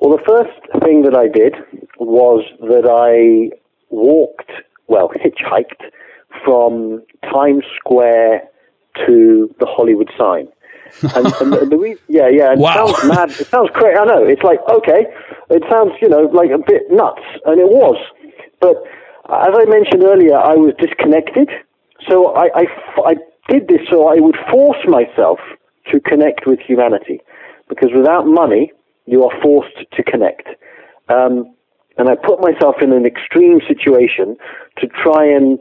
Well, 0.00 0.16
the 0.16 0.22
first 0.24 0.82
thing 0.84 1.02
that 1.02 1.16
I 1.16 1.28
did 1.28 1.54
was 1.98 2.44
that 2.60 2.86
I 2.88 3.56
walked, 3.90 4.50
well, 4.86 5.08
hitchhiked 5.24 5.90
from 6.44 7.02
Times 7.24 7.64
Square 7.76 8.48
to 9.06 9.54
the 9.58 9.66
Hollywood 9.66 10.10
sign. 10.18 10.48
and, 11.02 11.26
and 11.26 11.52
the, 11.52 11.66
the 11.70 11.98
yeah, 12.08 12.28
yeah, 12.28 12.52
it 12.52 12.58
wow. 12.58 12.86
sounds 12.86 13.08
mad. 13.08 13.30
It 13.30 13.46
sounds 13.46 13.70
crazy. 13.72 13.96
I 13.96 14.04
know. 14.04 14.24
It's 14.24 14.42
like 14.42 14.58
okay, 14.68 15.06
it 15.52 15.62
sounds 15.70 15.92
you 16.00 16.08
know 16.08 16.22
like 16.32 16.50
a 16.50 16.58
bit 16.58 16.90
nuts, 16.90 17.22
and 17.44 17.60
it 17.60 17.68
was. 17.68 17.96
But 18.60 18.76
as 19.28 19.54
I 19.54 19.64
mentioned 19.66 20.04
earlier, 20.04 20.36
I 20.36 20.54
was 20.54 20.74
disconnected, 20.78 21.48
so 22.08 22.34
I, 22.34 22.48
I, 22.54 22.64
I 23.04 23.14
did 23.48 23.68
this 23.68 23.80
so 23.90 24.08
I 24.08 24.16
would 24.20 24.36
force 24.50 24.82
myself 24.86 25.38
to 25.90 26.00
connect 26.00 26.46
with 26.46 26.60
humanity, 26.60 27.20
because 27.68 27.90
without 27.94 28.26
money, 28.26 28.72
you 29.06 29.24
are 29.24 29.42
forced 29.42 29.78
to 29.92 30.02
connect. 30.02 30.48
Um, 31.08 31.54
and 31.98 32.08
I 32.08 32.14
put 32.14 32.40
myself 32.40 32.76
in 32.80 32.92
an 32.92 33.04
extreme 33.04 33.60
situation 33.66 34.36
to 34.78 34.86
try 34.86 35.26
and 35.26 35.58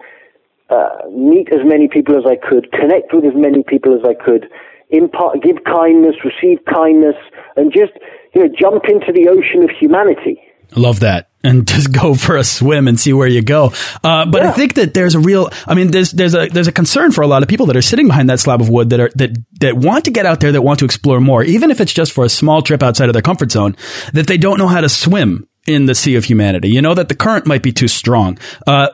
uh, 0.70 1.10
meet 1.12 1.52
as 1.52 1.60
many 1.66 1.88
people 1.88 2.16
as 2.18 2.24
I 2.26 2.36
could, 2.36 2.72
connect 2.72 3.14
with 3.14 3.26
as 3.26 3.36
many 3.36 3.64
people 3.64 3.94
as 3.94 4.02
I 4.08 4.14
could, 4.14 4.48
impart, 4.90 5.42
give 5.42 5.64
kindness, 5.66 6.16
receive 6.24 6.60
kindness, 6.66 7.16
and 7.56 7.72
just 7.74 7.94
you 8.34 8.42
know 8.42 8.54
jump 8.60 8.84
into 8.90 9.12
the 9.12 9.28
ocean 9.28 9.64
of 9.64 9.70
humanity. 9.80 10.42
I 10.76 10.80
love 10.80 11.02
that. 11.02 11.30
And 11.44 11.68
just 11.68 11.92
go 11.92 12.14
for 12.14 12.38
a 12.38 12.44
swim 12.44 12.88
and 12.88 13.00
see 13.00 13.14
where 13.14 13.28
you 13.28 13.42
go. 13.42 13.74
Uh, 14.04 14.26
but 14.26 14.42
yeah. 14.42 14.50
I 14.50 14.52
think 14.54 14.76
that 14.76 14.94
there's 14.94 15.16
a 15.16 15.20
real, 15.20 15.50
I 15.68 15.74
mean, 15.74 15.92
there's, 15.92 16.12
there's 16.12 16.36
a, 16.36 16.48
there's 16.48 16.68
a 16.68 16.72
concern 16.72 17.12
for 17.12 17.22
a 17.22 17.28
lot 17.28 17.44
of 17.44 17.50
people 17.50 17.66
that 17.68 17.76
are 17.76 17.82
sitting 17.82 18.08
behind 18.08 18.30
that 18.30 18.40
slab 18.40 18.62
of 18.62 18.70
wood 18.70 18.92
that 18.92 19.00
are, 19.00 19.10
that, 19.16 19.38
that 19.60 19.76
want 19.76 20.06
to 20.06 20.12
get 20.12 20.26
out 20.26 20.40
there, 20.40 20.52
that 20.52 20.62
want 20.62 20.80
to 20.80 20.86
explore 20.86 21.20
more, 21.20 21.44
even 21.44 21.72
if 21.72 21.82
it's 21.82 21.94
just 21.94 22.12
for 22.12 22.24
a 22.24 22.30
small 22.30 22.62
trip 22.62 22.84
outside 22.84 23.10
of 23.10 23.14
their 23.14 23.22
comfort 23.22 23.52
zone, 23.52 23.76
that 24.14 24.28
they 24.28 24.38
don't 24.38 24.58
know 24.58 24.68
how 24.68 24.82
to 24.82 24.90
swim 24.90 25.48
in 25.68 25.86
the 25.86 25.94
sea 25.94 26.16
of 26.16 26.26
humanity. 26.26 26.70
You 26.70 26.82
know 26.82 26.96
that 26.96 27.08
the 27.08 27.16
current 27.16 27.46
might 27.46 27.62
be 27.62 27.72
too 27.72 27.88
strong. 27.88 28.40
Uh, 28.66 28.90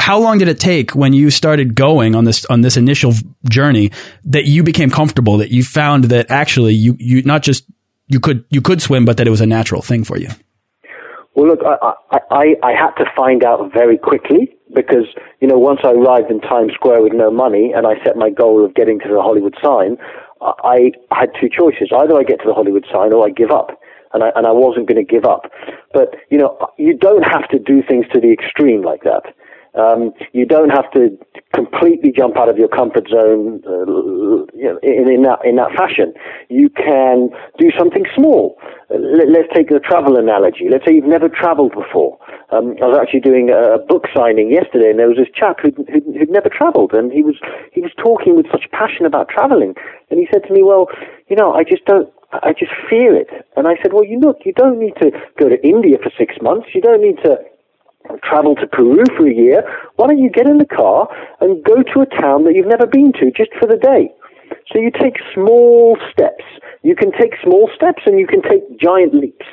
how 0.00 0.18
long 0.18 0.38
did 0.38 0.48
it 0.48 0.58
take 0.58 0.94
when 0.94 1.12
you 1.12 1.30
started 1.30 1.74
going 1.74 2.16
on 2.16 2.24
this 2.24 2.44
on 2.46 2.62
this 2.62 2.76
initial 2.76 3.12
journey 3.48 3.92
that 4.24 4.44
you 4.44 4.64
became 4.64 4.90
comfortable 4.90 5.38
that 5.38 5.50
you 5.50 5.62
found 5.62 6.04
that 6.04 6.30
actually 6.30 6.74
you 6.74 6.96
you 6.98 7.22
not 7.22 7.42
just 7.42 7.64
you 8.08 8.20
could 8.20 8.44
you 8.50 8.60
could 8.60 8.82
swim 8.82 9.04
but 9.04 9.16
that 9.16 9.26
it 9.26 9.30
was 9.30 9.40
a 9.40 9.46
natural 9.46 9.82
thing 9.82 10.04
for 10.04 10.18
you? 10.18 10.28
Well, 11.34 11.46
look, 11.46 11.60
I, 11.64 11.92
I, 12.10 12.18
I 12.30 12.56
I 12.62 12.72
had 12.72 12.90
to 12.96 13.04
find 13.14 13.44
out 13.44 13.72
very 13.72 13.96
quickly 13.96 14.56
because, 14.74 15.06
you 15.40 15.48
know, 15.48 15.58
once 15.58 15.80
I 15.84 15.92
arrived 15.92 16.30
in 16.30 16.40
Times 16.40 16.72
Square 16.74 17.02
with 17.02 17.12
no 17.12 17.30
money 17.30 17.72
and 17.74 17.86
I 17.86 18.02
set 18.04 18.16
my 18.16 18.30
goal 18.30 18.64
of 18.64 18.74
getting 18.74 18.98
to 19.00 19.08
the 19.08 19.22
Hollywood 19.22 19.54
sign, 19.62 19.96
I 20.40 20.92
had 21.12 21.30
two 21.40 21.48
choices. 21.48 21.90
Either 21.96 22.16
I 22.16 22.22
get 22.22 22.40
to 22.40 22.48
the 22.48 22.54
Hollywood 22.54 22.86
sign 22.92 23.12
or 23.12 23.26
I 23.26 23.30
give 23.30 23.50
up 23.50 23.80
and 24.12 24.22
I, 24.22 24.30
and 24.36 24.46
I 24.46 24.52
wasn't 24.52 24.88
going 24.88 25.04
to 25.04 25.10
give 25.10 25.24
up. 25.24 25.50
But, 25.92 26.14
you 26.30 26.38
know, 26.38 26.56
you 26.78 26.96
don't 26.96 27.22
have 27.22 27.48
to 27.48 27.58
do 27.58 27.82
things 27.82 28.06
to 28.12 28.20
the 28.20 28.32
extreme 28.32 28.82
like 28.82 29.02
that. 29.02 29.34
Um, 29.78 30.12
you 30.32 30.44
don't 30.44 30.70
have 30.70 30.90
to 30.92 31.16
completely 31.54 32.12
jump 32.14 32.36
out 32.36 32.48
of 32.48 32.58
your 32.58 32.68
comfort 32.68 33.08
zone 33.08 33.62
uh, 33.66 33.86
you 34.52 34.68
know, 34.68 34.78
in, 34.82 35.08
in, 35.08 35.22
that, 35.22 35.38
in 35.44 35.56
that 35.56 35.72
fashion. 35.76 36.12
You 36.48 36.68
can 36.68 37.30
do 37.58 37.70
something 37.78 38.04
small. 38.14 38.58
Let, 38.90 39.28
us 39.28 39.50
take 39.54 39.68
the 39.68 39.80
travel 39.80 40.16
analogy. 40.16 40.68
Let's 40.70 40.84
say 40.84 40.94
you've 40.94 41.04
never 41.04 41.28
traveled 41.28 41.72
before. 41.72 42.18
Um, 42.50 42.76
I 42.82 42.86
was 42.86 42.98
actually 43.00 43.20
doing 43.20 43.50
a 43.50 43.78
book 43.78 44.06
signing 44.16 44.50
yesterday, 44.50 44.90
and 44.90 44.98
there 44.98 45.08
was 45.08 45.18
this 45.18 45.32
chap 45.34 45.60
who'd, 45.62 45.76
who'd, 45.76 46.04
who'd 46.16 46.30
never 46.30 46.48
traveled, 46.48 46.92
and 46.92 47.12
he 47.12 47.22
was 47.22 47.36
he 47.72 47.82
was 47.82 47.92
talking 47.98 48.36
with 48.36 48.46
such 48.50 48.64
passion 48.72 49.04
about 49.04 49.28
traveling, 49.28 49.74
and 50.10 50.18
he 50.18 50.26
said 50.32 50.42
to 50.48 50.52
me, 50.52 50.62
"Well, 50.62 50.88
you 51.28 51.36
know, 51.36 51.52
I 51.52 51.64
just 51.64 51.84
don't 51.84 52.08
I 52.32 52.52
just 52.52 52.72
fear 52.90 53.14
it. 53.16 53.28
And 53.56 53.66
I 53.66 53.76
said, 53.82 53.92
well, 53.92 54.04
you 54.04 54.20
look, 54.20 54.38
you 54.44 54.52
don't 54.52 54.78
need 54.78 54.94
to 55.00 55.10
go 55.38 55.48
to 55.48 55.56
India 55.66 55.96
for 56.02 56.10
six 56.18 56.34
months. 56.42 56.68
You 56.74 56.82
don't 56.82 57.00
need 57.00 57.16
to 57.24 57.38
travel 58.22 58.54
to 58.56 58.66
Peru 58.66 59.04
for 59.16 59.26
a 59.26 59.34
year. 59.34 59.62
Why 59.96 60.06
don't 60.08 60.18
you 60.18 60.30
get 60.30 60.48
in 60.48 60.58
the 60.58 60.66
car 60.66 61.08
and 61.40 61.64
go 61.64 61.82
to 61.82 62.00
a 62.00 62.06
town 62.06 62.44
that 62.44 62.54
you've 62.54 62.66
never 62.66 62.86
been 62.86 63.12
to 63.14 63.30
just 63.30 63.50
for 63.58 63.66
the 63.66 63.76
day? 63.76 64.12
So 64.72 64.78
you 64.78 64.90
take 64.90 65.16
small 65.34 65.96
steps. 66.12 66.44
You 66.82 66.94
can 66.94 67.12
take 67.12 67.34
small 67.42 67.70
steps 67.74 68.02
and 68.06 68.18
you 68.18 68.26
can 68.26 68.42
take 68.42 68.78
giant 68.78 69.14
leaps. 69.14 69.46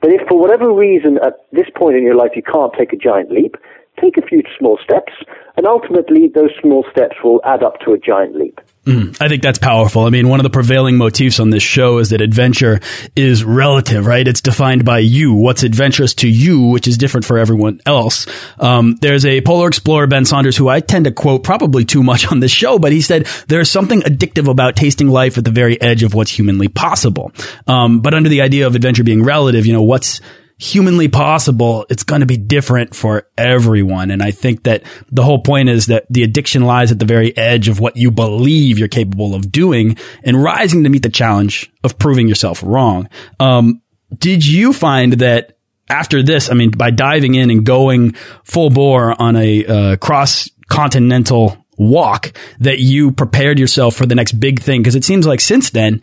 But 0.00 0.12
if 0.12 0.26
for 0.28 0.38
whatever 0.38 0.72
reason 0.72 1.18
at 1.22 1.34
this 1.52 1.68
point 1.76 1.96
in 1.96 2.02
your 2.02 2.14
life 2.14 2.32
you 2.34 2.42
can't 2.42 2.72
take 2.78 2.92
a 2.92 2.96
giant 2.96 3.30
leap, 3.30 3.56
take 4.00 4.16
a 4.16 4.26
few 4.26 4.42
small 4.58 4.78
steps, 4.82 5.12
and 5.56 5.66
ultimately 5.66 6.28
those 6.34 6.50
small 6.60 6.84
steps 6.90 7.16
will 7.22 7.40
add 7.44 7.62
up 7.62 7.80
to 7.80 7.92
a 7.92 7.98
giant 7.98 8.36
leap. 8.36 8.60
Mm, 8.86 9.14
I 9.20 9.28
think 9.28 9.42
that's 9.42 9.58
powerful. 9.58 10.04
I 10.04 10.10
mean, 10.10 10.28
one 10.28 10.40
of 10.40 10.44
the 10.44 10.50
prevailing 10.50 10.96
motifs 10.96 11.38
on 11.38 11.50
this 11.50 11.62
show 11.62 11.98
is 11.98 12.10
that 12.10 12.22
adventure 12.22 12.80
is 13.14 13.44
relative, 13.44 14.06
right? 14.06 14.26
It's 14.26 14.40
defined 14.40 14.86
by 14.86 15.00
you. 15.00 15.34
What's 15.34 15.62
adventurous 15.62 16.14
to 16.14 16.28
you, 16.28 16.62
which 16.62 16.88
is 16.88 16.96
different 16.96 17.26
for 17.26 17.36
everyone 17.36 17.80
else. 17.84 18.26
Um, 18.58 18.96
there's 19.02 19.26
a 19.26 19.42
polar 19.42 19.68
explorer, 19.68 20.06
Ben 20.06 20.24
Saunders, 20.24 20.56
who 20.56 20.68
I 20.68 20.80
tend 20.80 21.04
to 21.04 21.12
quote 21.12 21.44
probably 21.44 21.84
too 21.84 22.02
much 22.02 22.32
on 22.32 22.40
this 22.40 22.52
show, 22.52 22.78
but 22.78 22.90
he 22.90 23.02
said 23.02 23.26
there's 23.48 23.70
something 23.70 24.00
addictive 24.00 24.48
about 24.48 24.76
tasting 24.76 25.08
life 25.08 25.36
at 25.36 25.44
the 25.44 25.50
very 25.50 25.80
edge 25.82 26.02
of 26.02 26.14
what's 26.14 26.30
humanly 26.30 26.68
possible. 26.68 27.32
Um, 27.66 28.00
but 28.00 28.14
under 28.14 28.30
the 28.30 28.40
idea 28.40 28.66
of 28.66 28.74
adventure 28.74 29.04
being 29.04 29.22
relative, 29.22 29.66
you 29.66 29.74
know, 29.74 29.82
what's 29.82 30.22
humanly 30.60 31.08
possible, 31.08 31.86
it's 31.88 32.02
going 32.02 32.20
to 32.20 32.26
be 32.26 32.36
different 32.36 32.94
for 32.94 33.26
everyone. 33.38 34.10
And 34.10 34.22
I 34.22 34.30
think 34.30 34.64
that 34.64 34.82
the 35.10 35.24
whole 35.24 35.40
point 35.42 35.70
is 35.70 35.86
that 35.86 36.04
the 36.10 36.22
addiction 36.22 36.62
lies 36.62 36.92
at 36.92 36.98
the 36.98 37.06
very 37.06 37.34
edge 37.36 37.68
of 37.68 37.80
what 37.80 37.96
you 37.96 38.10
believe 38.10 38.78
you're 38.78 38.88
capable 38.88 39.34
of 39.34 39.50
doing 39.50 39.96
and 40.22 40.42
rising 40.42 40.84
to 40.84 40.90
meet 40.90 41.02
the 41.02 41.08
challenge 41.08 41.72
of 41.82 41.98
proving 41.98 42.28
yourself 42.28 42.62
wrong. 42.62 43.08
Um, 43.38 43.80
did 44.18 44.46
you 44.46 44.74
find 44.74 45.14
that 45.14 45.56
after 45.88 46.22
this, 46.22 46.50
I 46.50 46.54
mean, 46.54 46.70
by 46.70 46.90
diving 46.90 47.34
in 47.34 47.50
and 47.50 47.64
going 47.64 48.12
full 48.44 48.68
bore 48.68 49.20
on 49.20 49.36
a 49.36 49.64
uh, 49.64 49.96
cross 49.96 50.50
continental 50.68 51.56
walk, 51.78 52.32
that 52.58 52.80
you 52.80 53.12
prepared 53.12 53.58
yourself 53.58 53.96
for 53.96 54.04
the 54.04 54.14
next 54.14 54.32
big 54.32 54.60
thing? 54.60 54.82
Because 54.82 54.94
it 54.94 55.04
seems 55.04 55.26
like 55.26 55.40
since 55.40 55.70
then, 55.70 56.02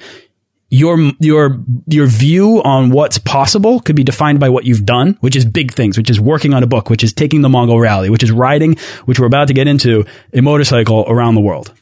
your 0.69 0.97
your 1.19 1.59
your 1.87 2.07
view 2.07 2.61
on 2.63 2.89
what's 2.89 3.17
possible 3.17 3.79
could 3.79 3.95
be 3.95 4.03
defined 4.03 4.39
by 4.39 4.49
what 4.49 4.65
you've 4.65 4.85
done, 4.85 5.17
which 5.21 5.35
is 5.35 5.45
big 5.45 5.73
things, 5.73 5.97
which 5.97 6.09
is 6.09 6.19
working 6.19 6.53
on 6.53 6.63
a 6.63 6.67
book, 6.67 6.89
which 6.89 7.03
is 7.03 7.13
taking 7.13 7.41
the 7.41 7.49
Mongol 7.49 7.79
Rally, 7.79 8.09
which 8.09 8.23
is 8.23 8.31
riding, 8.31 8.75
which 9.05 9.19
we're 9.19 9.27
about 9.27 9.47
to 9.47 9.53
get 9.53 9.67
into, 9.67 10.05
a 10.33 10.41
motorcycle 10.41 11.05
around 11.07 11.35
the 11.35 11.41
world. 11.41 11.73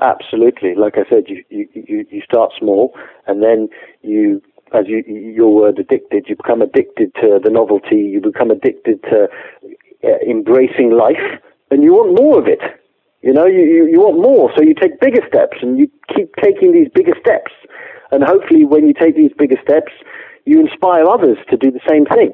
Absolutely, 0.00 0.74
like 0.74 0.94
I 0.96 1.08
said, 1.08 1.24
you 1.28 1.44
you 1.50 2.06
you 2.10 2.22
start 2.22 2.52
small, 2.58 2.96
and 3.26 3.42
then 3.42 3.68
you, 4.02 4.42
as 4.72 4.86
you 4.86 5.02
your 5.06 5.54
word 5.54 5.78
addicted, 5.78 6.26
you 6.28 6.36
become 6.36 6.62
addicted 6.62 7.14
to 7.16 7.40
the 7.42 7.50
novelty, 7.50 7.96
you 7.96 8.20
become 8.20 8.50
addicted 8.50 9.02
to 9.04 9.28
uh, 10.04 10.08
embracing 10.28 10.90
life, 10.90 11.40
and 11.70 11.82
you 11.82 11.92
want 11.94 12.20
more 12.20 12.38
of 12.38 12.46
it. 12.46 12.60
You 13.22 13.32
know, 13.32 13.46
you, 13.46 13.60
you, 13.60 13.88
you 13.90 14.00
want 14.00 14.20
more, 14.20 14.50
so 14.56 14.62
you 14.62 14.74
take 14.74 15.00
bigger 15.00 15.22
steps 15.26 15.58
and 15.60 15.78
you 15.78 15.90
keep 16.14 16.34
taking 16.36 16.72
these 16.72 16.88
bigger 16.94 17.14
steps. 17.20 17.52
And 18.10 18.22
hopefully, 18.22 18.64
when 18.64 18.86
you 18.86 18.94
take 18.94 19.16
these 19.16 19.32
bigger 19.36 19.56
steps, 19.62 19.92
you 20.44 20.60
inspire 20.60 21.06
others 21.06 21.36
to 21.50 21.56
do 21.56 21.70
the 21.70 21.80
same 21.88 22.06
thing. 22.06 22.32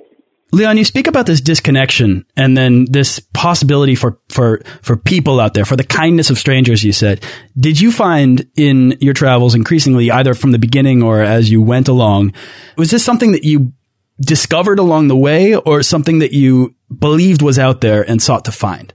Leon, 0.52 0.76
you 0.76 0.84
speak 0.84 1.08
about 1.08 1.26
this 1.26 1.40
disconnection 1.40 2.24
and 2.36 2.56
then 2.56 2.86
this 2.88 3.18
possibility 3.32 3.96
for, 3.96 4.20
for, 4.28 4.62
for 4.82 4.96
people 4.96 5.40
out 5.40 5.54
there, 5.54 5.64
for 5.64 5.74
the 5.74 5.82
kindness 5.82 6.30
of 6.30 6.38
strangers, 6.38 6.84
you 6.84 6.92
said. 6.92 7.24
Did 7.58 7.80
you 7.80 7.90
find 7.90 8.48
in 8.54 8.96
your 9.00 9.14
travels 9.14 9.56
increasingly, 9.56 10.12
either 10.12 10.32
from 10.32 10.52
the 10.52 10.60
beginning 10.60 11.02
or 11.02 11.20
as 11.22 11.50
you 11.50 11.60
went 11.60 11.88
along, 11.88 12.34
was 12.76 12.92
this 12.92 13.04
something 13.04 13.32
that 13.32 13.42
you 13.42 13.72
discovered 14.20 14.78
along 14.78 15.08
the 15.08 15.16
way 15.16 15.56
or 15.56 15.82
something 15.82 16.20
that 16.20 16.32
you 16.32 16.76
believed 16.96 17.42
was 17.42 17.58
out 17.58 17.80
there 17.80 18.08
and 18.08 18.22
sought 18.22 18.44
to 18.44 18.52
find? 18.52 18.94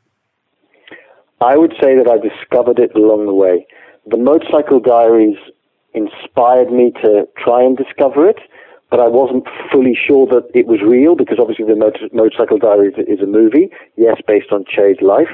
I 1.41 1.55
would 1.57 1.73
say 1.81 1.95
that 1.95 2.09
I 2.09 2.17
discovered 2.17 2.79
it 2.79 2.95
along 2.95 3.25
the 3.25 3.33
way. 3.33 3.65
The 4.05 4.17
Motorcycle 4.17 4.79
Diaries 4.79 5.37
inspired 5.93 6.71
me 6.71 6.91
to 7.03 7.27
try 7.37 7.63
and 7.63 7.77
discover 7.77 8.27
it, 8.27 8.39
but 8.91 8.99
I 8.99 9.07
wasn't 9.07 9.47
fully 9.71 9.95
sure 9.95 10.27
that 10.27 10.49
it 10.53 10.67
was 10.67 10.81
real 10.81 11.15
because 11.15 11.37
obviously 11.39 11.65
the 11.65 11.75
Motor- 11.75 12.09
Motorcycle 12.11 12.57
Diaries 12.57 12.95
is 12.97 13.21
a 13.21 13.25
movie, 13.25 13.69
yes, 13.95 14.17
based 14.27 14.51
on 14.51 14.65
Che's 14.65 15.01
life, 15.01 15.31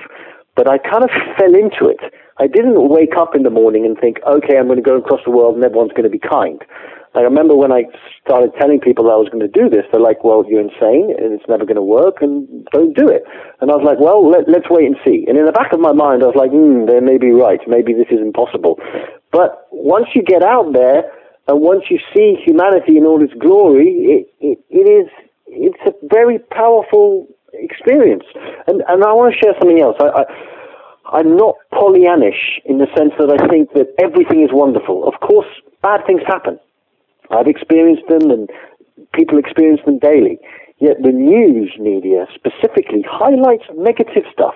but 0.55 0.69
I 0.69 0.77
kind 0.77 1.03
of 1.03 1.09
fell 1.37 1.55
into 1.55 1.87
it. 1.87 1.99
I 2.37 2.47
didn't 2.47 2.89
wake 2.89 3.15
up 3.17 3.35
in 3.35 3.43
the 3.43 3.49
morning 3.49 3.85
and 3.85 3.97
think, 3.97 4.19
okay, 4.27 4.57
I'm 4.57 4.67
going 4.67 4.77
to 4.77 4.83
go 4.83 4.97
across 4.97 5.21
the 5.25 5.31
world 5.31 5.55
and 5.55 5.63
everyone's 5.63 5.91
going 5.91 6.03
to 6.03 6.09
be 6.09 6.19
kind. 6.19 6.61
I 7.15 7.21
remember 7.21 7.55
when 7.55 7.71
I 7.71 7.87
started 8.21 8.51
telling 8.59 8.79
people 8.79 9.09
I 9.09 9.15
was 9.15 9.29
going 9.31 9.41
to 9.41 9.51
do 9.51 9.69
this, 9.69 9.87
they're 9.91 10.03
like, 10.03 10.23
well, 10.23 10.43
you're 10.47 10.59
insane 10.59 11.15
and 11.15 11.31
it's 11.31 11.47
never 11.47 11.63
going 11.63 11.79
to 11.79 11.85
work 11.85 12.19
and 12.21 12.67
don't 12.73 12.95
do 12.95 13.07
it. 13.07 13.23
And 13.61 13.71
I 13.71 13.75
was 13.75 13.87
like, 13.87 13.99
well, 13.99 14.19
let, 14.27 14.47
us 14.51 14.67
wait 14.69 14.85
and 14.85 14.99
see. 15.05 15.23
And 15.27 15.37
in 15.37 15.45
the 15.45 15.55
back 15.55 15.71
of 15.71 15.79
my 15.79 15.93
mind, 15.93 16.23
I 16.23 16.27
was 16.27 16.35
like, 16.35 16.51
hmm, 16.51 16.85
they 16.85 16.99
may 16.99 17.17
be 17.17 17.31
right. 17.31 17.59
Maybe 17.67 17.93
this 17.93 18.11
is 18.11 18.19
impossible. 18.19 18.79
But 19.31 19.67
once 19.71 20.07
you 20.13 20.23
get 20.23 20.43
out 20.43 20.73
there 20.73 21.07
and 21.47 21.61
once 21.61 21.87
you 21.89 21.99
see 22.11 22.35
humanity 22.43 22.97
in 22.97 23.05
all 23.07 23.23
its 23.23 23.33
glory, 23.39 23.87
it, 24.11 24.23
it, 24.43 24.59
it 24.69 24.87
is, 24.91 25.07
it's 25.47 25.79
a 25.87 25.93
very 26.07 26.39
powerful 26.39 27.27
experience. 27.53 28.25
And, 28.67 28.83
and 28.87 29.03
I 29.03 29.15
want 29.15 29.33
to 29.33 29.39
share 29.39 29.55
something 29.55 29.79
else. 29.79 29.95
I, 30.03 30.11
I, 30.11 30.23
I'm 31.15 31.37
not 31.37 31.55
Pollyannish 31.71 32.59
in 32.65 32.79
the 32.79 32.87
sense 32.97 33.13
that 33.19 33.29
I 33.29 33.47
think 33.47 33.71
that 33.73 33.93
everything 34.03 34.43
is 34.43 34.49
wonderful. 34.51 35.07
Of 35.07 35.19
course, 35.21 35.47
bad 35.81 36.01
things 36.05 36.21
happen. 36.25 36.59
I've 37.31 37.47
experienced 37.47 38.07
them 38.09 38.29
and 38.31 38.49
people 39.13 39.37
experience 39.37 39.81
them 39.85 39.99
daily. 39.99 40.39
Yet 40.79 40.97
the 41.01 41.11
news 41.11 41.73
media 41.79 42.27
specifically 42.35 43.05
highlights 43.07 43.63
negative 43.75 44.23
stuff. 44.31 44.55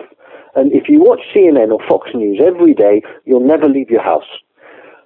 And 0.55 0.73
if 0.73 0.89
you 0.89 0.99
watch 0.99 1.21
CNN 1.35 1.71
or 1.71 1.79
Fox 1.87 2.09
News 2.13 2.41
every 2.45 2.73
day, 2.73 3.01
you'll 3.25 3.45
never 3.45 3.69
leave 3.69 3.89
your 3.89 4.03
house. 4.03 4.27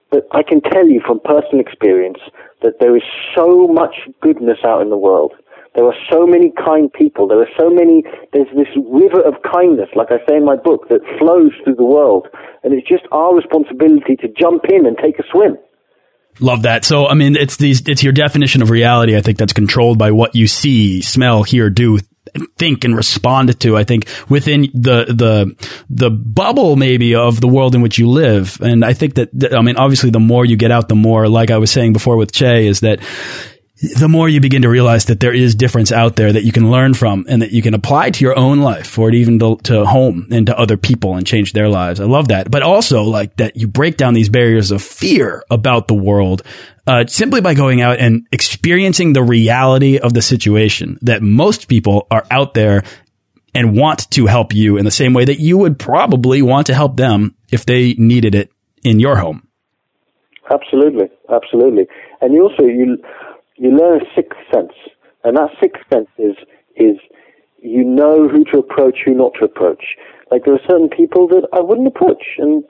But 0.10 0.28
I 0.32 0.44
can 0.44 0.62
tell 0.62 0.88
you 0.88 1.02
from 1.06 1.20
personal 1.20 1.60
experience 1.60 2.20
that 2.62 2.80
there 2.80 2.96
is 2.96 3.04
so 3.36 3.68
much 3.68 3.96
goodness 4.22 4.60
out 4.66 4.82
in 4.82 4.90
the 4.90 4.98
world. 4.98 5.34
There 5.76 5.86
are 5.86 5.96
so 6.10 6.26
many 6.28 6.52
kind 6.52 6.92
people. 6.94 7.28
There 7.28 7.42
are 7.42 7.50
so 7.60 7.70
many, 7.70 8.04
there's 8.32 8.50
this 8.56 8.70
river 8.78 9.22
of 9.22 9.42
kindness, 9.42 9.90
like 9.96 10.12
I 10.12 10.18
say 10.30 10.38
in 10.38 10.46
my 10.46 10.56
book, 10.56 10.88
that 10.90 11.02
flows 11.18 11.52
through 11.64 11.76
the 11.76 11.84
world. 11.84 12.28
And 12.64 12.74
it's 12.74 12.88
just 12.88 13.06
our 13.12 13.36
responsibility 13.36 14.16
to 14.18 14.28
jump 14.40 14.66
in 14.70 14.86
and 14.86 14.98
take 14.98 15.18
a 15.20 15.24
swim. 15.32 15.58
Love 16.40 16.64
that. 16.64 16.84
So, 16.86 17.08
I 17.08 17.14
mean, 17.14 17.36
it's 17.36 17.58
these, 17.58 17.88
it's 17.88 18.04
your 18.04 18.14
definition 18.14 18.62
of 18.62 18.70
reality. 18.70 19.16
I 19.16 19.22
think 19.22 19.38
that's 19.38 19.54
controlled 19.54 19.98
by 19.98 20.12
what 20.12 20.36
you 20.36 20.48
see, 20.48 21.02
smell, 21.02 21.44
hear, 21.44 21.70
do, 21.70 22.00
think 22.58 22.84
and 22.84 22.96
respond 22.96 23.60
to. 23.60 23.78
I 23.78 23.84
think 23.84 24.08
within 24.30 24.64
the, 24.74 25.06
the, 25.06 25.56
the 25.90 26.10
bubble 26.10 26.76
maybe 26.76 27.14
of 27.14 27.40
the 27.40 27.48
world 27.48 27.76
in 27.76 27.82
which 27.82 28.00
you 28.00 28.10
live. 28.10 28.60
And 28.62 28.84
I 28.84 28.94
think 28.94 29.16
that, 29.16 29.54
I 29.54 29.62
mean, 29.62 29.78
obviously 29.78 30.10
the 30.10 30.20
more 30.20 30.44
you 30.44 30.56
get 30.56 30.72
out, 30.72 30.90
the 30.90 30.96
more, 30.96 31.28
like 31.28 31.52
I 31.52 31.58
was 31.58 31.72
saying 31.72 31.94
before 31.94 32.18
with 32.18 32.32
Che, 32.32 32.66
is 32.66 32.80
that 32.80 33.00
the 33.84 34.08
more 34.08 34.30
you 34.30 34.40
begin 34.40 34.62
to 34.62 34.70
realize 34.70 35.06
that 35.06 35.20
there 35.20 35.34
is 35.34 35.56
difference 35.56 35.92
out 35.92 36.16
there 36.16 36.32
that 36.32 36.46
you 36.46 36.54
can 36.54 36.72
learn 36.72 36.94
from 36.94 37.26
and 37.28 37.42
that 37.42 37.52
you 37.52 37.62
can 37.62 37.74
apply 37.74 38.12
to 38.12 38.24
your 38.24 38.38
own 38.40 38.62
life 38.62 38.98
or 38.98 39.12
even 39.12 39.40
to, 39.40 39.58
to, 39.64 39.86
home 39.86 40.26
and 40.32 40.48
to 40.48 40.58
other 40.58 40.78
people 40.78 41.18
and 41.18 41.28
change 41.28 41.52
their 41.52 41.68
lives. 41.68 42.00
I 42.00 42.06
love 42.06 42.30
that. 42.30 42.50
But 42.50 42.64
also 42.64 43.04
like 43.04 43.36
that 43.38 43.58
you 43.58 43.68
break 43.68 43.98
down 43.98 44.14
these 44.14 44.30
barriers 44.30 44.72
of 44.72 44.82
fear 44.82 45.44
about 45.52 45.90
the 45.90 45.96
world, 45.96 46.44
uh, 46.88 47.06
simply 47.08 47.42
by 47.42 47.56
going 47.56 47.82
out 47.82 48.00
and 48.00 48.26
experiencing 48.32 49.12
the 49.12 49.24
reality 49.24 49.98
of 49.98 50.14
the 50.14 50.22
situation 50.22 50.98
that 51.02 51.22
most 51.22 51.68
people 51.68 52.08
are 52.10 52.26
out 52.32 52.54
there 52.54 52.84
and 53.54 53.76
want 53.76 54.10
to 54.12 54.28
help 54.28 54.54
you 54.54 54.78
in 54.78 54.86
the 54.86 54.92
same 54.92 55.14
way 55.14 55.26
that 55.26 55.42
you 55.42 55.58
would 55.58 55.78
probably 55.78 56.42
want 56.42 56.68
to 56.68 56.74
help 56.74 56.96
them 56.96 57.36
if 57.52 57.66
they 57.66 57.96
needed 57.96 58.34
it 58.34 58.50
in 58.82 59.02
your 59.02 59.18
home. 59.18 59.46
Absolutely. 60.50 61.10
Absolutely. 61.30 61.88
And 62.22 62.34
you 62.34 62.44
also, 62.44 62.64
you, 62.64 62.98
you 63.56 63.72
learn 63.72 64.02
a 64.02 64.06
sixth 64.16 64.40
sense, 64.54 64.74
and 65.24 65.38
that 65.38 65.50
sixth 65.62 65.84
sense 65.92 66.10
is 66.18 66.36
is 66.76 66.98
you 67.60 67.84
know 67.84 68.28
who 68.28 68.44
to 68.52 68.60
approach, 68.60 69.00
who 69.06 69.14
not 69.14 69.34
to 69.40 69.46
approach. 69.46 69.96
Like 70.32 70.46
there 70.46 70.54
are 70.54 70.70
certain 70.70 70.90
people 70.90 71.28
that 71.30 71.48
I 71.54 71.62
wouldn't 71.62 71.88
approach, 71.88 72.24
and 72.38 72.64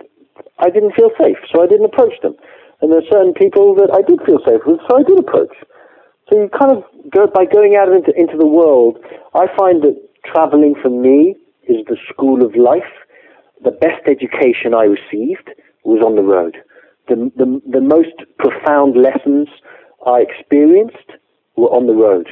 I 0.59 0.69
didn't 0.69 0.93
feel 0.95 1.09
safe, 1.19 1.37
so 1.51 1.63
I 1.63 1.67
didn't 1.67 1.85
approach 1.85 2.13
them. 2.21 2.35
And 2.81 2.91
there 2.91 2.99
are 2.99 3.11
certain 3.11 3.33
people 3.33 3.75
that 3.75 3.89
I 3.93 4.01
did 4.01 4.19
feel 4.25 4.39
safe 4.45 4.61
with, 4.65 4.79
so 4.89 4.97
I 4.97 5.03
did 5.03 5.17
approach. 5.17 5.55
So 6.29 6.39
you 6.39 6.49
kind 6.49 6.75
of 6.77 6.83
go 7.11 7.27
by 7.27 7.45
going 7.45 7.75
out 7.75 7.91
into 7.91 8.11
into 8.15 8.37
the 8.37 8.47
world. 8.47 8.97
I 9.33 9.47
find 9.57 9.81
that 9.83 9.95
traveling 10.25 10.75
for 10.81 10.89
me 10.89 11.35
is 11.67 11.85
the 11.87 11.97
school 12.11 12.45
of 12.45 12.55
life. 12.55 12.91
The 13.63 13.71
best 13.71 14.03
education 14.07 14.73
I 14.75 14.83
received 14.83 15.49
was 15.83 16.03
on 16.03 16.15
the 16.15 16.23
road. 16.23 16.57
The 17.07 17.31
the, 17.35 17.61
the 17.67 17.81
most 17.81 18.15
profound 18.37 18.95
lessons 18.95 19.47
I 20.05 20.21
experienced 20.21 21.11
were 21.55 21.69
on 21.69 21.87
the 21.87 21.93
road. 21.93 22.27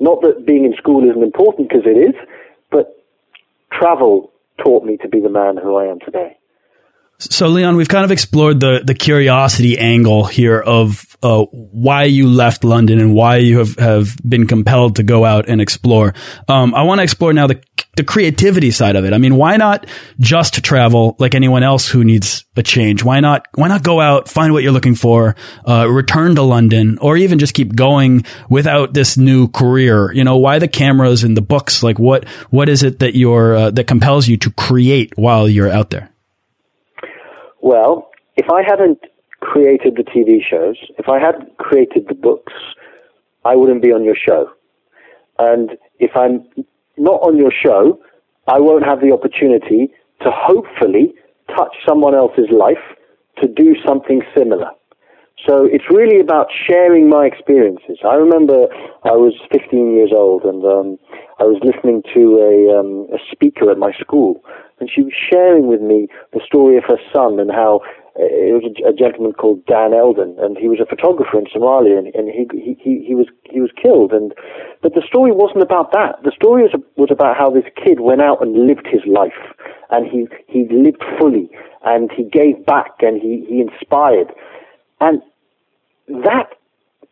Not 0.00 0.20
that 0.22 0.44
being 0.46 0.64
in 0.64 0.74
school 0.74 1.08
isn't 1.08 1.22
important 1.22 1.68
because 1.68 1.84
it 1.86 1.96
is, 1.96 2.14
but 2.70 3.04
travel 3.72 4.32
taught 4.64 4.84
me 4.84 4.96
to 4.98 5.08
be 5.08 5.20
the 5.20 5.28
man 5.28 5.56
who 5.56 5.76
I 5.76 5.86
am 5.86 6.00
today. 6.00 6.36
So, 7.18 7.46
Leon, 7.46 7.76
we've 7.76 7.88
kind 7.88 8.04
of 8.04 8.10
explored 8.10 8.58
the 8.58 8.82
the 8.84 8.94
curiosity 8.94 9.78
angle 9.78 10.24
here 10.24 10.60
of 10.60 11.16
uh, 11.22 11.44
why 11.50 12.04
you 12.04 12.28
left 12.28 12.64
London 12.64 12.98
and 12.98 13.14
why 13.14 13.36
you 13.36 13.58
have, 13.58 13.76
have 13.76 14.16
been 14.28 14.46
compelled 14.46 14.96
to 14.96 15.04
go 15.04 15.24
out 15.24 15.48
and 15.48 15.60
explore. 15.60 16.12
Um, 16.48 16.74
I 16.74 16.82
want 16.82 16.98
to 16.98 17.02
explore 17.04 17.32
now 17.32 17.46
the 17.46 17.62
the 17.96 18.04
creativity 18.04 18.70
side 18.70 18.96
of 18.96 19.04
it. 19.04 19.12
I 19.12 19.18
mean, 19.18 19.36
why 19.36 19.56
not 19.56 19.86
just 20.18 20.62
travel 20.62 21.16
like 21.18 21.34
anyone 21.34 21.62
else 21.62 21.88
who 21.88 22.04
needs 22.04 22.44
a 22.56 22.62
change? 22.62 23.04
Why 23.04 23.20
not? 23.20 23.46
Why 23.54 23.68
not 23.68 23.82
go 23.82 24.00
out, 24.00 24.28
find 24.28 24.52
what 24.52 24.62
you're 24.62 24.72
looking 24.72 24.94
for, 24.94 25.36
uh, 25.68 25.88
return 25.88 26.34
to 26.36 26.42
London, 26.42 26.98
or 27.00 27.16
even 27.16 27.38
just 27.38 27.54
keep 27.54 27.74
going 27.74 28.24
without 28.48 28.94
this 28.94 29.16
new 29.16 29.48
career? 29.48 30.12
You 30.12 30.24
know, 30.24 30.36
why 30.36 30.58
the 30.58 30.68
cameras 30.68 31.24
and 31.24 31.36
the 31.36 31.42
books? 31.42 31.82
Like, 31.82 31.98
what 31.98 32.28
what 32.50 32.68
is 32.68 32.82
it 32.82 32.98
that 33.00 33.16
you're 33.16 33.54
uh, 33.54 33.70
that 33.70 33.86
compels 33.86 34.28
you 34.28 34.36
to 34.38 34.50
create 34.50 35.12
while 35.16 35.48
you're 35.48 35.70
out 35.70 35.90
there? 35.90 36.10
Well, 37.60 38.10
if 38.36 38.46
I 38.50 38.62
hadn't 38.62 38.98
created 39.40 39.96
the 39.96 40.04
TV 40.04 40.38
shows, 40.48 40.76
if 40.98 41.08
I 41.08 41.18
hadn't 41.18 41.56
created 41.58 42.06
the 42.08 42.14
books, 42.14 42.52
I 43.44 43.56
wouldn't 43.56 43.82
be 43.82 43.92
on 43.92 44.04
your 44.04 44.16
show. 44.16 44.50
And 45.38 45.70
if 45.98 46.10
I'm 46.16 46.46
not 46.96 47.20
on 47.22 47.36
your 47.36 47.52
show, 47.52 48.00
I 48.46 48.60
won't 48.60 48.84
have 48.84 49.00
the 49.00 49.12
opportunity 49.12 49.90
to 50.22 50.30
hopefully 50.30 51.14
touch 51.56 51.74
someone 51.86 52.14
else's 52.14 52.50
life 52.50 52.82
to 53.42 53.48
do 53.48 53.74
something 53.86 54.22
similar. 54.36 54.70
So 55.46 55.66
it's 55.70 55.84
really 55.90 56.20
about 56.20 56.46
sharing 56.66 57.08
my 57.08 57.26
experiences. 57.26 57.98
I 58.04 58.14
remember 58.14 58.66
I 59.04 59.12
was 59.12 59.34
15 59.52 59.94
years 59.94 60.10
old 60.12 60.44
and 60.44 60.64
um, 60.64 60.98
I 61.38 61.44
was 61.44 61.60
listening 61.62 62.02
to 62.14 62.38
a, 62.40 62.80
um, 62.80 63.08
a 63.12 63.18
speaker 63.30 63.70
at 63.70 63.76
my 63.76 63.92
school 64.00 64.40
and 64.80 64.88
she 64.88 65.02
was 65.02 65.12
sharing 65.12 65.66
with 65.66 65.82
me 65.82 66.08
the 66.32 66.40
story 66.46 66.78
of 66.78 66.84
her 66.84 66.98
son 67.12 67.38
and 67.40 67.50
how 67.50 67.80
it 68.16 68.54
was 68.54 68.62
a, 68.62 68.90
a 68.90 68.92
gentleman 68.92 69.32
called 69.32 69.66
Dan 69.66 69.92
Eldon, 69.92 70.36
and 70.38 70.56
he 70.56 70.68
was 70.68 70.78
a 70.80 70.86
photographer 70.86 71.38
in 71.38 71.46
Somalia, 71.46 71.98
and, 71.98 72.14
and 72.14 72.28
he, 72.28 72.46
he 72.78 73.04
he 73.04 73.14
was 73.14 73.26
he 73.50 73.60
was 73.60 73.70
killed. 73.80 74.12
And 74.12 74.32
but 74.82 74.94
the 74.94 75.02
story 75.06 75.32
wasn't 75.32 75.62
about 75.62 75.92
that. 75.92 76.22
The 76.22 76.32
story 76.34 76.62
was 76.62 76.74
was 76.96 77.10
about 77.10 77.36
how 77.36 77.50
this 77.50 77.64
kid 77.74 78.00
went 78.00 78.22
out 78.22 78.40
and 78.40 78.66
lived 78.66 78.86
his 78.86 79.02
life, 79.06 79.38
and 79.90 80.06
he 80.06 80.28
he 80.46 80.68
lived 80.70 81.02
fully, 81.18 81.50
and 81.84 82.10
he 82.12 82.24
gave 82.24 82.64
back, 82.64 82.94
and 83.00 83.20
he 83.20 83.44
he 83.48 83.60
inspired, 83.60 84.32
and 85.00 85.20
that 86.08 86.54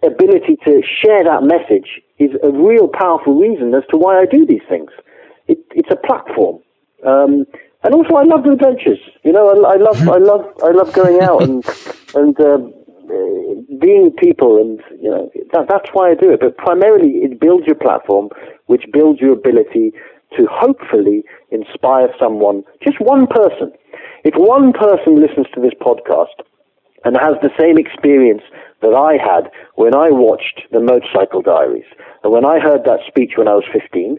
ability 0.03 0.57
to 0.65 0.83
share 0.83 1.25
that 1.25 1.43
message 1.43 2.03
is 2.19 2.31
a 2.43 2.51
real 2.51 2.89
powerful 2.89 3.39
reason 3.39 3.75
as 3.75 3.83
to 3.91 3.97
why 3.97 4.19
I 4.19 4.27
do 4.27 4.45
these 4.47 4.63
things. 4.69 4.91
It, 5.49 5.59
it's 5.73 5.91
a 5.91 5.97
platform. 5.97 6.61
Um, 7.05 7.47
and 7.85 7.95
also, 7.95 8.15
I 8.15 8.25
love 8.25 8.45
the 8.45 8.53
adventures. 8.53 9.01
You 9.25 9.33
know, 9.33 9.49
I, 9.49 9.75
I 9.75 9.77
love, 9.77 10.09
I 10.09 10.19
love, 10.31 10.47
I 10.63 10.71
love 10.71 10.93
going 10.93 11.21
out 11.21 11.43
and 11.43 11.65
and 12.15 12.39
uh, 12.41 12.59
being 13.81 14.05
with 14.05 14.17
people, 14.17 14.59
and 14.61 14.81
you 15.03 15.11
know, 15.11 15.31
that, 15.53 15.67
that's 15.69 15.89
why 15.93 16.11
I 16.11 16.15
do 16.15 16.31
it. 16.31 16.41
But 16.41 16.57
primarily, 16.57 17.23
it 17.27 17.41
builds 17.41 17.67
your 17.67 17.77
platform, 17.77 18.31
which 18.67 18.85
builds 18.93 19.21
your 19.21 19.33
ability 19.33 19.93
to 20.37 20.47
hopefully 20.51 21.25
inspire 21.51 22.09
someone, 22.19 22.65
just 22.83 23.01
one 23.01 23.27
person. 23.27 23.73
If 24.25 24.35
one 24.37 24.73
person 24.73 25.21
listens 25.21 25.47
to 25.55 25.61
this 25.61 25.75
podcast 25.81 26.41
and 27.05 27.17
has 27.21 27.35
the 27.43 27.51
same 27.59 27.77
experience 27.77 28.43
that 28.81 28.95
I 28.95 29.19
had 29.19 29.51
when 29.75 29.95
I 29.95 30.11
watched 30.11 30.63
the 30.71 30.81
Motorcycle 30.81 31.43
Diaries, 31.43 31.91
and 32.23 32.33
when 32.33 32.45
I 32.45 32.61
heard 32.61 32.85
that 32.85 33.01
speech 33.07 33.33
when 33.37 33.49
I 33.49 33.55
was 33.55 33.65
15, 33.73 34.19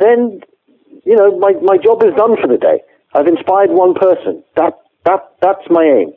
then 0.00 0.40
you 1.06 1.16
know, 1.16 1.38
my, 1.38 1.52
my 1.62 1.78
job 1.78 2.02
is 2.02 2.12
done 2.16 2.36
for 2.40 2.48
the 2.48 2.58
day. 2.58 2.82
I've 3.14 3.26
inspired 3.26 3.70
one 3.70 3.94
person. 3.94 4.42
That, 4.56 4.74
that, 5.04 5.32
that's 5.40 5.62
my 5.70 5.84
aim. 5.84 6.12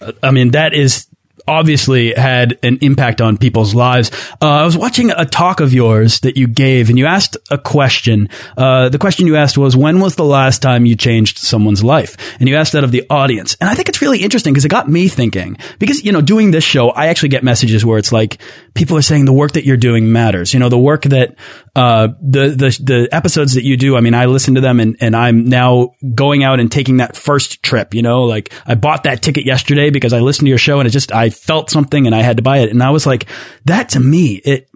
Uh, 0.00 0.12
I 0.22 0.30
mean, 0.30 0.50
that 0.50 0.74
is 0.74 1.08
obviously 1.48 2.12
had 2.12 2.58
an 2.62 2.78
impact 2.80 3.20
on 3.20 3.36
people's 3.36 3.74
lives. 3.74 4.10
Uh, 4.40 4.46
I 4.46 4.64
was 4.64 4.76
watching 4.76 5.10
a 5.10 5.24
talk 5.24 5.60
of 5.60 5.72
yours 5.72 6.20
that 6.20 6.36
you 6.36 6.46
gave, 6.46 6.88
and 6.88 6.98
you 6.98 7.06
asked 7.06 7.36
a 7.50 7.58
question. 7.58 8.28
Uh, 8.56 8.88
the 8.88 8.98
question 8.98 9.26
you 9.26 9.36
asked 9.36 9.58
was, 9.58 9.76
"When 9.76 10.00
was 10.00 10.16
the 10.16 10.24
last 10.24 10.62
time 10.62 10.86
you 10.86 10.96
changed 10.96 11.38
someone's 11.38 11.84
life?" 11.84 12.16
And 12.40 12.48
you 12.48 12.56
asked 12.56 12.72
that 12.72 12.84
of 12.84 12.90
the 12.90 13.04
audience, 13.10 13.56
and 13.60 13.70
I 13.70 13.74
think 13.74 13.88
it's 13.88 14.02
really 14.02 14.22
interesting 14.22 14.52
because 14.52 14.64
it 14.64 14.70
got 14.70 14.88
me 14.88 15.08
thinking. 15.08 15.56
Because 15.78 16.04
you 16.04 16.12
know, 16.12 16.20
doing 16.20 16.50
this 16.50 16.64
show, 16.64 16.90
I 16.90 17.06
actually 17.06 17.30
get 17.30 17.44
messages 17.44 17.84
where 17.84 17.98
it's 17.98 18.12
like 18.12 18.38
people 18.74 18.96
are 18.96 19.02
saying 19.02 19.24
the 19.24 19.32
work 19.32 19.52
that 19.52 19.64
you're 19.64 19.76
doing 19.76 20.12
matters. 20.12 20.52
You 20.52 20.60
know, 20.60 20.68
the 20.68 20.78
work 20.78 21.02
that 21.02 21.36
uh, 21.74 22.08
the 22.20 22.48
the 22.48 22.80
the 22.82 23.08
episodes 23.12 23.54
that 23.54 23.64
you 23.64 23.76
do. 23.76 23.96
I 23.96 24.00
mean, 24.00 24.14
I 24.14 24.26
listen 24.26 24.54
to 24.54 24.60
them, 24.60 24.80
and 24.80 24.96
and 25.00 25.14
I'm 25.14 25.44
now 25.44 25.94
going 26.14 26.42
out 26.42 26.60
and 26.60 26.70
taking 26.72 26.98
that 26.98 27.16
first 27.16 27.62
trip. 27.62 27.94
You 27.94 28.02
know, 28.02 28.24
like 28.24 28.52
I 28.66 28.74
bought 28.74 29.04
that 29.04 29.22
ticket 29.22 29.44
yesterday 29.44 29.90
because 29.90 30.12
I 30.12 30.20
listened 30.20 30.46
to 30.46 30.50
your 30.50 30.58
show, 30.58 30.80
and 30.80 30.86
it 30.86 30.90
just 30.90 31.12
I 31.12 31.25
felt 31.30 31.70
something 31.70 32.06
and 32.06 32.14
I 32.14 32.22
had 32.22 32.36
to 32.36 32.42
buy 32.42 32.58
it. 32.58 32.70
And 32.70 32.82
I 32.82 32.90
was 32.90 33.06
like, 33.06 33.26
that 33.64 33.90
to 33.90 34.00
me, 34.00 34.34
it, 34.44 34.68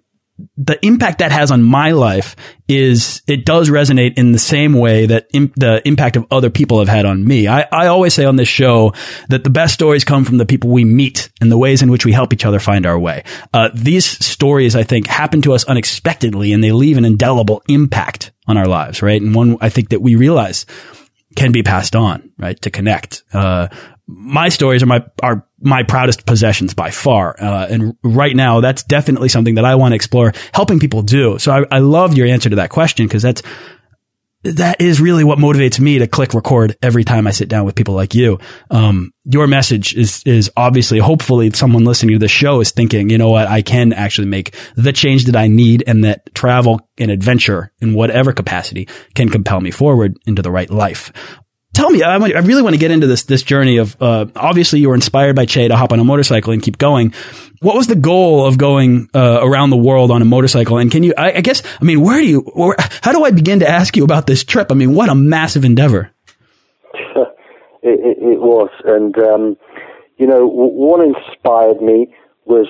the 0.57 0.85
impact 0.85 1.19
that 1.19 1.33
has 1.33 1.51
on 1.51 1.63
my 1.63 1.91
life 1.91 2.37
is 2.69 3.23
it 3.27 3.45
does 3.45 3.69
resonate 3.69 4.15
in 4.17 4.33
the 4.33 4.39
same 4.39 4.75
way 4.75 5.07
that 5.07 5.27
Im 5.33 5.53
the 5.57 5.87
impact 5.87 6.17
of 6.17 6.27
other 6.31 6.51
people 6.51 6.79
have 6.79 6.89
had 6.89 7.05
on 7.05 7.25
me. 7.25 7.49
I, 7.49 7.67
I 7.73 7.87
always 7.89 8.15
say 8.15 8.25
on 8.25 8.37
this 8.37 8.49
show 8.49 8.93
that 9.29 9.45
the 9.45 9.51
best 9.51 9.75
stories 9.75 10.05
come 10.05 10.25
from 10.25 10.39
the 10.39 10.47
people 10.47 10.71
we 10.71 10.85
meet 10.85 11.31
and 11.41 11.51
the 11.51 11.59
ways 11.59 11.83
in 11.83 11.91
which 11.91 12.05
we 12.05 12.13
help 12.13 12.33
each 12.33 12.45
other 12.45 12.59
find 12.59 12.87
our 12.87 12.99
way. 12.99 13.25
Uh, 13.53 13.71
these 13.75 14.07
stories, 14.25 14.77
I 14.77 14.83
think, 14.83 15.07
happen 15.07 15.43
to 15.43 15.53
us 15.53 15.65
unexpectedly 15.65 16.53
and 16.53 16.63
they 16.63 16.73
leave 16.73 16.99
an 16.99 17.05
indelible 17.05 17.63
impact 17.69 18.33
on 18.47 18.57
our 18.57 18.67
lives, 18.67 19.03
right? 19.03 19.21
And 19.21 19.35
one 19.35 19.57
I 19.61 19.69
think 19.69 19.91
that 19.91 20.01
we 20.01 20.15
realize 20.15 20.67
can 21.37 21.53
be 21.53 21.63
passed 21.63 21.95
on, 21.95 22.31
right? 22.39 22.61
To 22.63 22.71
connect. 22.71 23.23
Uh, 23.33 23.69
my 24.07 24.49
stories 24.49 24.83
are 24.83 24.87
my 24.87 25.05
are 25.23 25.47
my 25.61 25.83
proudest 25.83 26.27
possessions 26.27 26.75
by 26.75 26.91
far, 26.91 27.37
uh, 27.41 27.67
and 27.71 27.97
right 28.03 28.35
now 28.35 28.61
that's 28.61 28.83
definitely 28.83 29.29
something 29.29 29.55
that 29.55 29.65
I 29.65 29.77
want 29.77 29.93
to 29.93 29.97
explore, 29.97 30.33
helping 30.53 30.81
people 30.81 31.03
do. 31.03 31.39
So 31.39 31.53
I, 31.53 31.77
I 31.77 31.79
love 31.79 32.17
your 32.17 32.27
answer 32.27 32.51
to 32.51 32.57
that 32.57 32.71
question 32.71 33.07
because 33.07 33.23
that's 33.23 33.43
that 34.43 34.81
is 34.81 35.01
really 35.01 35.25
what 35.25 35.39
motivates 35.39 35.79
me 35.79 35.99
to 35.99 36.07
click 36.07 36.35
record 36.35 36.77
every 36.83 37.05
time 37.05 37.27
I 37.27 37.31
sit 37.31 37.49
down 37.49 37.65
with 37.67 37.75
people 37.75 37.95
like 37.95 38.15
you. 38.15 38.39
Um, 38.71 39.13
your 39.25 39.47
message 39.47 39.95
is, 39.95 40.23
is 40.25 40.51
obviously, 40.57 40.99
hopefully 40.99 41.51
someone 41.51 41.85
listening 41.85 42.15
to 42.15 42.19
the 42.19 42.29
show 42.29 42.61
is 42.61 42.71
thinking, 42.71 43.11
you 43.11 43.19
know 43.19 43.31
what, 43.31 43.49
I 43.49 43.63
can 43.63 43.93
actually 43.93 44.29
make 44.29 44.57
the 44.77 44.93
change 44.93 45.27
that 45.27 45.37
I 45.37 45.49
need 45.49 45.85
and 45.87 46.05
that 46.05 46.35
travel 46.35 46.89
and 46.99 47.11
adventure 47.11 47.73
in 47.81 47.95
whatever 47.95 48.33
capacity 48.33 48.89
can 49.15 49.29
compel 49.29 49.61
me 49.61 49.71
forward 49.71 50.19
into 50.27 50.43
the 50.43 50.51
right 50.51 50.71
life 50.71 51.13
tell 51.75 51.91
me, 51.91 52.03
I, 52.03 52.17
I, 52.17 52.41
really 52.41 52.63
want 52.63 52.75
to 52.75 52.79
get 52.79 52.91
into 52.91 53.07
this 53.07 53.25
this 53.25 53.43
journey 53.43 53.79
of. 53.79 53.97
Uh, 54.01 54.27
obviously, 54.37 54.81
you 54.81 54.89
were 54.89 54.95
inspired 54.95 55.37
by 55.37 55.47
Che 55.47 55.69
to 55.69 55.77
hop 55.77 55.93
on 55.93 56.01
a 56.01 56.05
motorcycle 56.05 56.53
and 56.53 56.63
keep 56.63 56.79
going. 56.79 57.15
What 57.61 57.77
was 57.77 57.87
the 57.87 57.97
goal 57.97 58.47
of 58.47 58.59
going 58.59 59.09
uh, 59.15 59.39
around 59.43 59.71
the 59.71 59.77
world 59.77 60.11
on 60.11 60.23
a 60.23 60.25
motorcycle? 60.25 60.79
And 60.79 60.91
can 60.91 61.03
you? 61.03 61.15
I, 61.17 61.33
I 61.33 61.41
guess. 61.41 61.63
I 61.81 61.85
mean, 61.85 62.01
where 62.01 62.21
do 62.21 62.27
you? 62.27 62.41
Where, 62.41 62.77
how 62.79 63.13
do 63.13 63.25
I 63.25 63.31
begin 63.31 63.61
to 63.61 63.69
ask 63.69 63.97
you 63.97 64.05
about 64.05 64.27
this 64.27 64.45
trip? 64.45 64.71
I 64.71 64.75
mean, 64.75 64.95
what 64.95 65.09
a 65.09 65.15
massive 65.15 65.65
endeavor. 65.65 66.11
it, 66.95 67.27
it, 67.83 68.19
it, 68.19 68.41
was, 68.41 68.71
and 68.85 69.17
um, 69.19 69.57
you 70.19 70.27
know, 70.27 70.47
what 70.47 71.05
inspired 71.05 71.81
me 71.81 72.15
was 72.45 72.67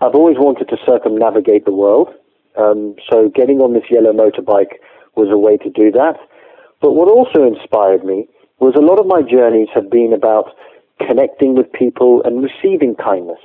I've 0.00 0.14
always 0.14 0.36
wanted 0.38 0.68
to 0.68 0.76
circumnavigate 0.86 1.64
the 1.64 1.74
world. 1.74 2.08
Um, 2.56 2.96
so 3.10 3.30
getting 3.34 3.60
on 3.60 3.72
this 3.72 3.84
yellow 3.90 4.12
motorbike 4.12 4.78
was 5.16 5.28
a 5.30 5.38
way 5.38 5.56
to 5.58 5.70
do 5.70 5.90
that. 5.92 6.16
But 6.80 6.92
what 6.92 7.08
also 7.08 7.44
inspired 7.46 8.04
me 8.04 8.28
was 8.60 8.74
a 8.76 8.80
lot 8.80 8.98
of 8.98 9.06
my 9.06 9.22
journeys 9.22 9.68
have 9.74 9.90
been 9.90 10.12
about 10.12 10.54
connecting 11.06 11.54
with 11.54 11.72
people 11.72 12.22
and 12.24 12.42
receiving 12.42 12.94
kindness. 12.94 13.38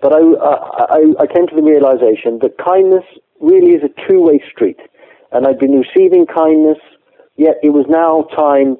But 0.00 0.12
I, 0.12 0.18
I, 0.18 1.00
I 1.20 1.26
came 1.26 1.46
to 1.48 1.56
the 1.56 1.62
realization 1.62 2.38
that 2.42 2.58
kindness 2.58 3.04
really 3.40 3.72
is 3.72 3.82
a 3.82 4.08
two-way 4.08 4.42
street. 4.50 4.78
And 5.32 5.46
I'd 5.46 5.58
been 5.58 5.80
receiving 5.80 6.26
kindness, 6.26 6.78
yet 7.36 7.56
it 7.62 7.70
was 7.70 7.86
now 7.88 8.22
time 8.34 8.76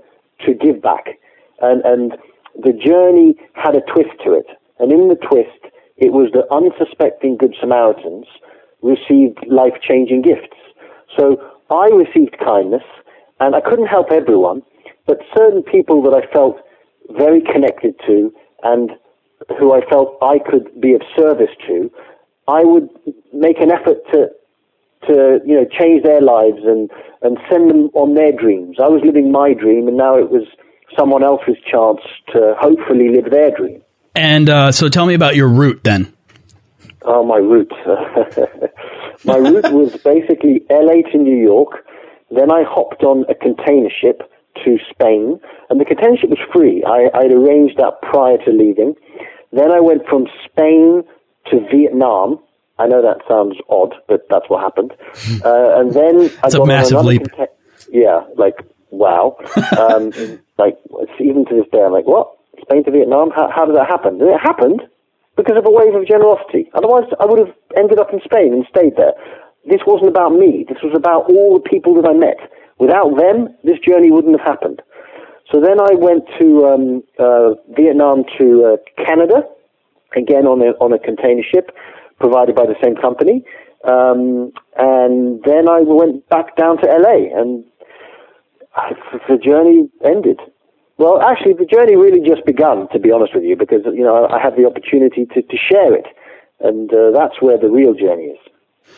to 0.47 0.55
give 0.55 0.81
back. 0.83 1.19
And, 1.61 1.83
and 1.85 2.17
the 2.63 2.73
journey 2.73 3.35
had 3.55 3.75
a 3.75 3.81
twist 3.93 4.15
to 4.25 4.33
it. 4.35 4.47
And 4.79 4.93
in 4.93 5.09
the 5.09 5.17
twist, 5.17 5.73
it 5.97 6.13
was 6.13 6.31
that 6.33 6.47
unsuspecting 6.53 7.39
Good 7.39 7.57
Samaritans 7.59 8.27
received 8.83 9.39
life-changing 9.49 10.23
gifts. 10.23 10.57
So 11.19 11.41
I 11.71 11.89
received 11.89 12.37
kindness, 12.39 12.85
and 13.41 13.55
I 13.55 13.61
couldn't 13.61 13.87
help 13.87 14.11
everyone, 14.11 14.63
but 15.07 15.19
certain 15.37 15.63
people 15.63 16.03
that 16.03 16.15
I 16.15 16.33
felt 16.33 16.59
very 17.11 17.41
connected 17.41 17.95
to 18.07 18.33
and 18.63 18.91
who 19.59 19.73
I 19.73 19.81
felt 19.89 20.17
I 20.23 20.39
could 20.39 20.81
be 20.81 20.95
of 20.95 21.03
service 21.17 21.51
to, 21.69 21.91
I 22.49 22.65
would 22.65 22.89
make 23.33 23.59
an 23.61 23.71
effort 23.71 23.99
to 24.13 24.31
to 25.07 25.41
you 25.45 25.55
know 25.55 25.67
change 25.79 26.03
their 26.03 26.21
lives 26.21 26.59
and 26.65 26.91
and 27.23 27.39
send 27.51 27.71
them 27.71 27.91
on 27.95 28.15
their 28.15 28.33
dreams. 28.33 28.77
I 28.83 28.89
was 28.89 29.03
living 29.05 29.31
my 29.31 29.53
dream, 29.53 29.89
and 29.89 29.97
now 29.97 30.17
it 30.19 30.31
was 30.31 30.47
someone 30.99 31.23
else's 31.23 31.57
chance 31.71 32.01
to 32.33 32.55
hopefully 32.59 33.11
live 33.11 33.31
their 33.31 33.51
dream. 33.51 33.83
And 34.15 34.49
uh, 34.49 34.73
so, 34.73 34.89
tell 34.89 35.07
me 35.07 35.15
about 35.15 35.37
your 35.37 35.49
route 35.49 35.85
then. 35.85 36.13
Oh, 37.03 37.25
my 37.25 37.37
route. 37.37 37.71
my 39.25 39.37
route 39.37 39.71
was 39.73 39.97
basically 39.99 40.65
LA 40.69 41.09
to 41.13 41.19
New 41.19 41.37
York, 41.37 41.86
then 42.31 42.51
I 42.51 42.65
hopped 42.67 43.03
on 43.03 43.25
a 43.29 43.35
container 43.35 43.91
ship 43.91 44.23
to 44.65 44.79
Spain, 44.91 45.39
and 45.71 45.81
the 45.81 45.85
container 45.85 46.17
ship 46.17 46.31
was 46.31 46.41
free. 46.53 46.83
I, 46.85 47.11
I'd 47.17 47.33
arranged 47.33 47.77
that 47.79 48.01
prior 48.03 48.39
to 48.39 48.51
leaving. 48.51 48.95
Then 49.53 49.71
I 49.71 49.81
went 49.81 50.07
from 50.09 50.27
Spain 50.45 51.03
to 51.51 51.61
Vietnam. 51.71 52.41
I 52.79 52.87
know 52.87 53.01
that 53.03 53.27
sounds 53.29 53.57
odd, 53.69 53.95
but 54.09 54.27
that's 54.29 54.49
what 54.49 54.63
happened. 54.63 54.93
Uh, 55.45 55.81
and 55.81 55.93
then 55.93 56.31
I 56.43 56.51
got 56.51 56.63
a 56.63 56.67
massive 56.67 57.05
leap. 57.05 57.23
Conta- 57.23 57.49
yeah, 57.91 58.23
like 58.37 58.57
wow. 58.91 59.37
um, 59.79 60.13
like 60.59 60.77
even 61.21 61.45
to 61.47 61.55
this 61.55 61.67
day, 61.71 61.83
I'm 61.83 61.93
like, 61.93 62.07
what? 62.07 62.31
Spain 62.63 62.85
to 62.85 62.91
Vietnam? 62.91 63.31
How, 63.31 63.51
how 63.55 63.65
did 63.67 63.77
that 63.77 63.87
happen? 63.87 64.21
And 64.21 64.31
it 64.31 64.41
happened 64.41 64.83
because 65.37 65.57
of 65.57 65.67
a 65.67 65.71
wave 65.71 65.95
of 65.95 66.07
generosity. 66.07 66.71
Otherwise, 66.75 67.05
I 67.21 67.27
would 67.27 67.39
have 67.39 67.55
ended 67.77 67.99
up 67.99 68.13
in 68.13 68.21
Spain 68.25 68.55
and 68.55 68.65
stayed 68.71 68.97
there 68.97 69.13
this 69.67 69.81
wasn't 69.87 70.09
about 70.09 70.33
me. 70.33 70.65
This 70.69 70.79
was 70.83 70.95
about 70.95 71.31
all 71.31 71.55
the 71.55 71.69
people 71.69 71.95
that 72.01 72.09
I 72.09 72.13
met. 72.13 72.39
Without 72.79 73.17
them, 73.17 73.49
this 73.65 73.79
journey 73.81 74.11
wouldn't 74.11 74.39
have 74.39 74.47
happened. 74.47 74.83
So 75.53 75.61
then 75.61 75.81
I 75.81 75.95
went 75.95 76.25
to 76.39 76.67
um, 76.67 77.03
uh, 77.19 77.55
Vietnam 77.77 78.25
to 78.39 78.77
uh, 78.77 79.05
Canada, 79.05 79.43
again 80.17 80.47
on 80.47 80.61
a, 80.63 80.73
on 80.83 80.93
a 80.93 80.99
container 80.99 81.43
ship 81.43 81.71
provided 82.19 82.55
by 82.55 82.67
the 82.67 82.75
same 82.83 82.97
company. 82.97 83.45
Um, 83.85 84.53
and 84.77 85.43
then 85.45 85.69
I 85.69 85.81
went 85.81 86.29
back 86.29 86.57
down 86.57 86.79
to 86.79 86.87
LA, 86.87 87.31
and 87.39 87.65
the 89.29 89.39
journey 89.39 89.89
ended. 90.05 90.41
Well, 90.99 91.21
actually, 91.21 91.55
the 91.55 91.67
journey 91.67 91.95
really 91.95 92.27
just 92.27 92.45
begun, 92.47 92.89
to 92.93 92.99
be 92.99 93.13
honest 93.13 93.35
with 93.35 93.45
you, 93.45 93.55
because 93.55 93.83
you 93.85 94.03
know 94.03 94.27
I 94.27 94.41
had 94.41 94.57
the 94.57 94.65
opportunity 94.65 95.27
to, 95.27 95.43
to 95.43 95.57
share 95.57 95.95
it, 95.95 96.07
and 96.61 96.93
uh, 96.93 97.11
that's 97.13 97.41
where 97.41 97.59
the 97.59 97.69
real 97.69 97.95
journey 97.95 98.35
is. 98.35 98.39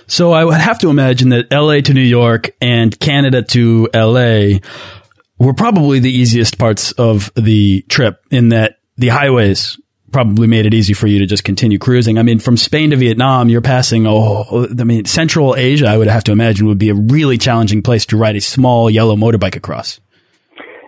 So 0.07 0.33
I 0.33 0.44
would 0.44 0.55
have 0.55 0.79
to 0.81 0.88
imagine 0.88 1.29
that 1.31 1.53
LA 1.53 1.81
to 1.81 1.92
New 1.92 2.01
York 2.01 2.51
and 2.61 2.98
Canada 2.98 3.42
to 3.42 3.88
LA 3.94 4.59
were 5.38 5.55
probably 5.55 5.98
the 5.98 6.11
easiest 6.11 6.59
parts 6.59 6.92
of 6.92 7.31
the 7.35 7.83
trip 7.83 8.24
in 8.31 8.48
that 8.48 8.79
the 8.96 9.09
highways 9.09 9.79
probably 10.11 10.46
made 10.46 10.66
it 10.66 10.74
easy 10.74 10.94
for 10.94 11.07
you 11.07 11.18
to 11.18 11.27
just 11.27 11.44
continue 11.44 11.79
cruising. 11.79 12.18
I 12.18 12.22
mean, 12.22 12.38
from 12.38 12.57
Spain 12.57 12.90
to 12.90 12.96
Vietnam, 12.96 13.48
you're 13.48 13.61
passing, 13.61 14.07
oh, 14.07 14.66
I 14.79 14.85
mean, 14.85 15.05
Central 15.05 15.55
Asia, 15.55 15.87
I 15.87 15.96
would 15.96 16.07
have 16.07 16.24
to 16.24 16.33
imagine 16.33 16.66
would 16.66 16.79
be 16.79 16.88
a 16.88 16.94
really 16.94 17.37
challenging 17.38 17.83
place 17.83 18.07
to 18.07 18.16
ride 18.16 18.37
a 18.37 18.40
small 18.40 18.88
yellow 18.88 19.16
motorbike 19.16 19.57
across. 19.57 20.01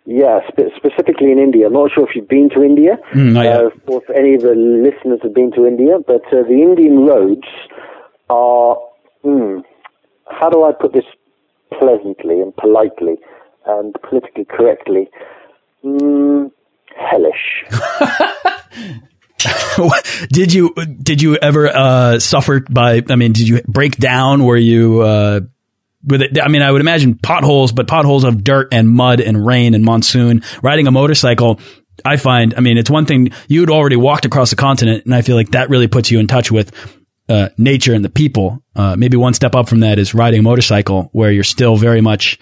Yeah, 0.07 0.41
spe 0.49 0.75
specifically 0.75 1.31
in 1.31 1.39
India. 1.39 1.67
I'm 1.67 1.75
not 1.75 1.93
sure 1.95 2.09
if 2.09 2.17
you've 2.17 2.29
been 2.29 2.49
to 2.51 2.65
India, 2.65 2.97
mm, 3.13 3.37
uh, 3.37 3.71
or 3.87 4.03
if 4.03 4.11
any 4.11 4.35
of 4.35 4.43
the 4.43 4.55
listeners 4.55 5.21
have 5.23 5.35
been 5.35 5.53
to 5.53 5.67
India, 5.67 5.99
but 6.05 6.25
uh, 6.33 6.43
the 6.49 6.63
Indian 6.63 7.07
roads 7.07 7.47
are 8.29 8.77
hmm, 9.23 9.59
how 10.31 10.49
do 10.49 10.65
I 10.65 10.73
put 10.73 10.93
this 10.93 11.05
pleasantly 11.79 12.41
and 12.41 12.55
politely 12.57 13.17
and 13.67 13.95
politically 14.03 14.45
correctly? 14.45 15.09
Mm, 15.85 16.51
hellish. 16.97 17.65
did 20.31 20.53
you 20.53 20.75
did 21.03 21.23
you 21.23 21.37
ever 21.37 21.69
uh, 21.69 22.19
suffer 22.19 22.61
by? 22.61 23.03
I 23.09 23.17
mean, 23.17 23.33
did 23.33 23.49
you 23.49 23.63
break 23.67 23.97
down? 23.97 24.45
Were 24.45 24.57
you 24.57 25.01
uh, 25.01 25.41
with 26.05 26.23
it? 26.23 26.41
I 26.41 26.49
mean, 26.49 26.63
I 26.63 26.71
would 26.71 26.81
imagine 26.81 27.17
potholes, 27.17 27.73
but 27.73 27.89
potholes 27.89 28.25
of 28.25 28.45
dirt 28.45 28.69
and 28.73 28.89
mud 28.89 29.21
and 29.21 29.45
rain 29.45 29.75
and 29.75 29.85
monsoon. 29.85 30.43
Riding 30.63 30.87
a 30.87 30.91
motorcycle, 30.91 31.61
I 32.05 32.17
find. 32.17 32.55
I 32.55 32.61
mean, 32.61 32.79
it's 32.79 32.91
one 32.91 33.07
thing 33.07 33.31
you'd 33.49 33.71
already 33.71 33.97
walked 33.97 34.25
across 34.25 34.51
the 34.51 34.57
continent, 34.57 35.05
and 35.07 35.15
I 35.15 35.23
feel 35.23 35.37
like 35.37 35.51
that 35.51 35.71
really 35.71 35.89
puts 35.89 36.11
you 36.11 36.19
in 36.19 36.27
touch 36.27 36.51
with 36.51 36.73
uh, 37.31 37.49
nature 37.57 37.95
and 37.95 38.05
the 38.05 38.11
people. 38.11 38.63
Uh, 38.75 38.97
maybe 38.97 39.17
one 39.17 39.33
step 39.33 39.55
up 39.55 39.69
from 39.69 39.81
that 39.81 39.99
is 39.99 40.15
riding 40.15 40.41
a 40.41 40.43
motorcycle, 40.43 41.09
where 41.13 41.31
you're 41.31 41.45
still 41.45 41.77
very 41.77 42.01
much 42.01 42.39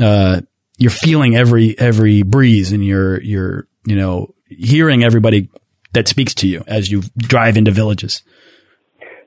uh, 0.00 0.40
you're 0.78 0.90
feeling 0.90 1.36
every 1.36 1.78
every 1.78 2.22
breeze, 2.22 2.72
and 2.72 2.84
you're 2.84 3.20
you're 3.20 3.66
you 3.84 3.96
know 3.96 4.34
hearing 4.46 5.02
everybody 5.02 5.50
that 5.92 6.08
speaks 6.08 6.34
to 6.34 6.46
you 6.46 6.62
as 6.66 6.90
you 6.90 7.02
drive 7.16 7.56
into 7.56 7.72
villages. 7.72 8.22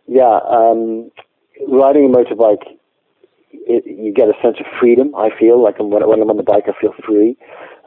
Yeah, 0.07 0.39
um, 0.49 1.11
riding 1.67 2.05
a 2.05 2.09
motorbike, 2.09 2.63
it, 3.51 3.83
you 3.85 4.13
get 4.13 4.29
a 4.29 4.33
sense 4.41 4.57
of 4.59 4.65
freedom. 4.79 5.13
I 5.15 5.29
feel 5.37 5.61
like 5.61 5.77
when, 5.79 5.89
when 5.89 6.21
I'm 6.21 6.29
on 6.29 6.37
the 6.37 6.43
bike, 6.43 6.65
I 6.67 6.79
feel 6.79 6.93
free. 7.05 7.37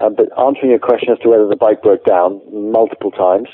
Uh, 0.00 0.10
but 0.10 0.26
answering 0.38 0.70
your 0.70 0.78
question 0.78 1.10
as 1.12 1.18
to 1.20 1.28
whether 1.28 1.46
the 1.46 1.56
bike 1.56 1.82
broke 1.82 2.04
down 2.04 2.40
multiple 2.52 3.10
times, 3.10 3.48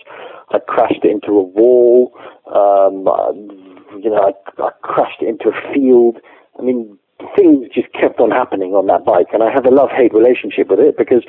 I 0.50 0.58
crashed 0.58 1.04
into 1.04 1.32
a 1.32 1.42
wall. 1.42 2.12
Um, 2.46 3.59
you 3.98 4.10
know, 4.10 4.32
I, 4.32 4.62
I 4.62 4.70
crashed 4.82 5.22
into 5.22 5.48
a 5.48 5.72
field. 5.72 6.18
I 6.58 6.62
mean, 6.62 6.98
things 7.36 7.68
just 7.74 7.92
kept 7.92 8.20
on 8.20 8.30
happening 8.30 8.72
on 8.74 8.86
that 8.86 9.04
bike, 9.04 9.28
and 9.32 9.42
I 9.42 9.50
have 9.50 9.66
a 9.66 9.70
love-hate 9.70 10.14
relationship 10.14 10.68
with 10.68 10.80
it 10.80 10.96
because 10.96 11.24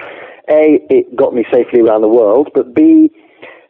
a 0.50 0.80
it 0.90 1.16
got 1.16 1.34
me 1.34 1.46
safely 1.52 1.82
around 1.82 2.02
the 2.02 2.08
world, 2.08 2.50
but 2.54 2.74
b 2.74 3.12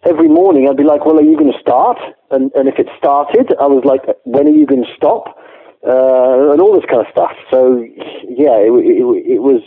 every 0.04 0.28
morning 0.28 0.68
I'd 0.68 0.78
be 0.78 0.84
like, 0.84 1.06
well, 1.06 1.20
are 1.20 1.24
you 1.24 1.38
going 1.38 1.52
to 1.52 1.60
start? 1.60 1.98
And 2.30 2.52
and 2.56 2.68
if 2.68 2.80
it 2.80 2.88
started, 2.98 3.54
I 3.60 3.68
was 3.68 3.84
like, 3.86 4.02
when 4.24 4.48
are 4.48 4.52
you 4.52 4.66
going 4.66 4.84
to 4.84 4.94
stop? 4.96 5.38
Uh, 5.84 6.52
and 6.52 6.62
all 6.62 6.74
this 6.76 6.86
kind 6.88 7.02
of 7.02 7.12
stuff. 7.12 7.34
So 7.50 7.82
yeah, 8.30 8.58
it, 8.62 8.70
it, 8.70 9.36
it 9.38 9.42
was 9.42 9.62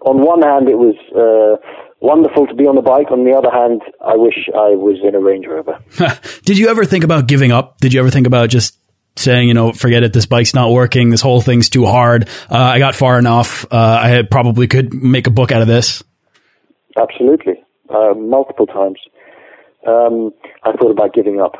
on 0.00 0.22
one 0.22 0.42
hand 0.42 0.68
it 0.68 0.78
was. 0.78 0.96
Uh, 1.14 1.56
wonderful 2.00 2.46
to 2.46 2.54
be 2.54 2.64
on 2.66 2.74
the 2.74 2.82
bike. 2.82 3.10
On 3.10 3.24
the 3.24 3.32
other 3.32 3.50
hand, 3.50 3.82
I 4.04 4.16
wish 4.16 4.48
I 4.48 4.74
was 4.74 4.98
in 5.02 5.14
a 5.14 5.20
Range 5.20 5.46
Rover. 5.46 5.78
Did 6.44 6.58
you 6.58 6.68
ever 6.68 6.84
think 6.84 7.04
about 7.04 7.26
giving 7.26 7.52
up? 7.52 7.78
Did 7.78 7.92
you 7.92 8.00
ever 8.00 8.10
think 8.10 8.26
about 8.26 8.48
just 8.48 8.76
saying, 9.16 9.48
you 9.48 9.54
know, 9.54 9.72
forget 9.72 10.02
it, 10.02 10.12
this 10.12 10.26
bike's 10.26 10.54
not 10.54 10.70
working, 10.70 11.10
this 11.10 11.20
whole 11.20 11.40
thing's 11.40 11.68
too 11.68 11.84
hard. 11.84 12.28
Uh, 12.50 12.56
I 12.56 12.78
got 12.78 12.94
far 12.94 13.18
enough. 13.18 13.64
Uh, 13.70 13.76
I 13.76 14.22
probably 14.28 14.66
could 14.66 14.94
make 14.94 15.26
a 15.26 15.30
book 15.30 15.52
out 15.52 15.62
of 15.62 15.68
this. 15.68 16.02
Absolutely, 16.96 17.62
uh, 17.88 18.14
multiple 18.14 18.66
times. 18.66 18.98
Um, 19.86 20.32
I 20.62 20.72
thought 20.72 20.90
about 20.90 21.14
giving 21.14 21.40
up, 21.40 21.54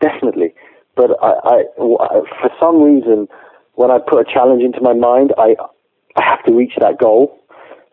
definitely. 0.00 0.54
But 0.96 1.10
I, 1.22 1.32
I, 1.44 1.62
for 1.78 2.50
some 2.60 2.82
reason, 2.82 3.28
when 3.74 3.90
I 3.90 3.98
put 3.98 4.20
a 4.20 4.24
challenge 4.32 4.62
into 4.62 4.80
my 4.82 4.92
mind, 4.92 5.32
I, 5.38 5.56
I 6.16 6.24
have 6.24 6.44
to 6.44 6.52
reach 6.52 6.72
that 6.80 6.98
goal. 6.98 7.41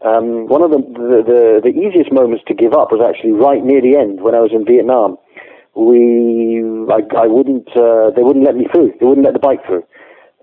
Um, 0.05 0.47
one 0.47 0.63
of 0.63 0.71
the, 0.71 0.79
the, 0.79 1.17
the, 1.27 1.41
the 1.63 1.73
easiest 1.75 2.11
moments 2.11 2.43
to 2.47 2.53
give 2.53 2.73
up 2.73 2.91
was 2.91 3.03
actually 3.03 3.33
right 3.33 3.63
near 3.63 3.81
the 3.81 3.97
end 3.97 4.21
when 4.21 4.33
I 4.33 4.39
was 4.39 4.51
in 4.53 4.63
Vietnam. 4.63 5.17
We, 5.75 6.63
I, 6.87 7.03
I 7.23 7.27
wouldn't, 7.27 7.67
uh, 7.75 8.11
they 8.15 8.23
wouldn't 8.23 8.45
let 8.45 8.55
me 8.55 8.67
through. 8.71 8.93
They 8.99 9.05
wouldn't 9.05 9.25
let 9.25 9.33
the 9.33 9.43
bike 9.43 9.65
through. 9.67 9.83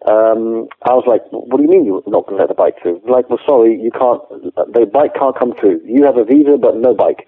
Um, 0.07 0.69
I 0.87 0.95
was 0.95 1.03
like, 1.09 1.25
what 1.33 1.57
do 1.57 1.65
you 1.65 1.73
mean 1.73 1.85
you're 1.85 2.05
not 2.07 2.29
going 2.29 2.39
to 2.39 2.43
let 2.45 2.49
the 2.49 2.55
bike 2.55 2.77
through? 2.81 3.01
Like, 3.09 3.29
well, 3.29 3.41
sorry, 3.45 3.75
you 3.81 3.91
can't, 3.91 4.23
the 4.55 4.87
bike 4.87 5.15
can't 5.19 5.37
come 5.37 5.53
through. 5.59 5.81
You 5.85 6.05
have 6.05 6.17
a 6.17 6.25
visa, 6.25 6.59
but 6.61 6.77
no 6.77 6.95
bike. 6.95 7.27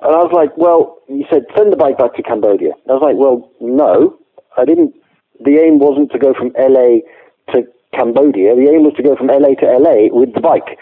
And 0.00 0.14
I 0.14 0.22
was 0.24 0.32
like, 0.32 0.56
well, 0.56 1.02
you 1.08 1.24
said 1.28 1.44
send 1.56 1.72
the 1.72 1.76
bike 1.76 1.98
back 1.98 2.14
to 2.14 2.22
Cambodia. 2.22 2.72
I 2.88 2.92
was 2.92 3.02
like, 3.02 3.16
well, 3.16 3.50
no, 3.60 4.18
I 4.56 4.64
didn't. 4.64 4.94
The 5.40 5.58
aim 5.58 5.78
wasn't 5.78 6.12
to 6.12 6.18
go 6.18 6.32
from 6.32 6.52
LA 6.56 7.04
to 7.52 7.66
Cambodia. 7.92 8.54
The 8.54 8.68
aim 8.72 8.84
was 8.84 8.94
to 8.96 9.02
go 9.02 9.16
from 9.16 9.28
LA 9.28 9.56
to 9.60 9.66
LA 9.66 10.08
with 10.12 10.32
the 10.34 10.40
bike. 10.40 10.78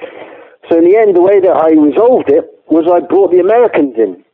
So 0.68 0.78
in 0.78 0.84
the 0.84 0.96
end, 0.96 1.16
the 1.16 1.22
way 1.22 1.40
that 1.40 1.52
I 1.52 1.70
resolved 1.72 2.30
it 2.30 2.44
was 2.68 2.86
I 2.86 3.04
brought 3.06 3.30
the 3.30 3.40
Americans 3.40 3.94
in. 3.96 4.24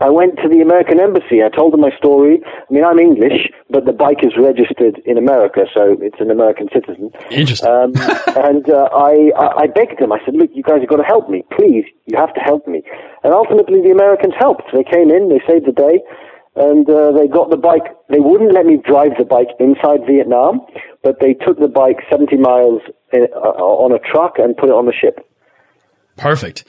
I 0.00 0.10
went 0.10 0.36
to 0.38 0.48
the 0.48 0.60
American 0.60 1.00
embassy. 1.00 1.42
I 1.42 1.48
told 1.50 1.72
them 1.72 1.80
my 1.80 1.90
story. 1.98 2.38
I 2.46 2.72
mean, 2.72 2.84
I'm 2.84 3.00
English, 3.00 3.50
but 3.68 3.84
the 3.84 3.92
bike 3.92 4.22
is 4.22 4.30
registered 4.38 5.02
in 5.04 5.18
America, 5.18 5.66
so 5.74 5.98
it's 6.00 6.20
an 6.20 6.30
American 6.30 6.68
citizen. 6.72 7.10
Interesting. 7.32 7.68
Um, 7.68 7.92
and 8.38 8.70
uh, 8.70 8.88
I, 8.94 9.34
I 9.34 9.66
begged 9.66 9.98
them. 9.98 10.12
I 10.12 10.22
said, 10.24 10.34
"Look, 10.34 10.50
you 10.54 10.62
guys 10.62 10.80
have 10.80 10.88
got 10.88 11.02
to 11.02 11.08
help 11.08 11.28
me, 11.28 11.42
please. 11.50 11.84
You 12.06 12.16
have 12.16 12.32
to 12.34 12.40
help 12.40 12.68
me." 12.68 12.82
And 13.24 13.34
ultimately, 13.34 13.82
the 13.82 13.90
Americans 13.90 14.34
helped. 14.38 14.70
They 14.72 14.84
came 14.84 15.10
in. 15.10 15.30
They 15.30 15.42
saved 15.50 15.66
the 15.66 15.74
day, 15.74 15.98
and 16.54 16.88
uh, 16.88 17.10
they 17.10 17.26
got 17.26 17.50
the 17.50 17.58
bike. 17.58 17.90
They 18.08 18.20
wouldn't 18.20 18.54
let 18.54 18.66
me 18.66 18.78
drive 18.78 19.18
the 19.18 19.24
bike 19.24 19.50
inside 19.58 20.06
Vietnam, 20.06 20.60
but 21.02 21.18
they 21.18 21.34
took 21.34 21.58
the 21.58 21.66
bike 21.66 22.06
70 22.08 22.36
miles 22.36 22.82
in, 23.12 23.26
uh, 23.34 23.58
on 23.58 23.90
a 23.90 23.98
truck 23.98 24.38
and 24.38 24.56
put 24.56 24.68
it 24.68 24.78
on 24.78 24.86
the 24.86 24.94
ship. 24.94 25.26
Perfect. 26.18 26.64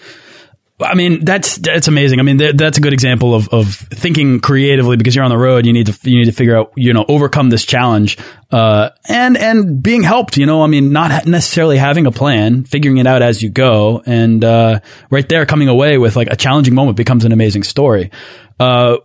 I 0.81 0.95
mean, 0.95 1.25
that's 1.25 1.57
that's 1.57 1.89
amazing. 1.89 2.19
I 2.19 2.23
mean, 2.23 2.38
that's 2.38 2.77
a 2.77 2.81
good 2.81 2.93
example 2.93 3.35
of 3.35 3.49
of 3.49 3.75
thinking 3.75 4.39
creatively 4.39 4.95
because 4.95 5.13
you're 5.13 5.25
on 5.25 5.31
the 5.31 5.38
road. 5.38 5.65
You 5.65 5.73
need 5.73 5.88
to 5.88 6.09
you 6.09 6.17
need 6.17 6.25
to 6.25 6.31
figure 6.31 6.57
out 6.57 6.71
you 6.77 6.93
know 6.93 7.03
overcome 7.09 7.49
this 7.49 7.65
challenge, 7.65 8.17
uh, 8.49 8.91
and 9.09 9.38
and 9.38 9.83
being 9.83 10.03
helped. 10.03 10.38
You 10.38 10.45
know, 10.45 10.62
I 10.62 10.67
mean, 10.67 10.93
not 10.93 11.25
necessarily 11.25 11.77
having 11.77 12.05
a 12.05 12.12
plan, 12.12 12.63
figuring 12.63 12.97
it 12.97 13.07
out 13.07 13.21
as 13.21 13.43
you 13.43 13.49
go, 13.49 14.01
and 14.05 14.41
uh, 14.43 14.79
right 15.09 15.27
there 15.27 15.45
coming 15.45 15.67
away 15.67 15.97
with 15.97 16.15
like 16.15 16.29
a 16.31 16.38
challenging 16.38 16.75
moment 16.75 16.95
becomes 16.95 17.25
an 17.25 17.33
amazing 17.33 17.63
story. 17.63 18.09
Uh, 18.57 18.97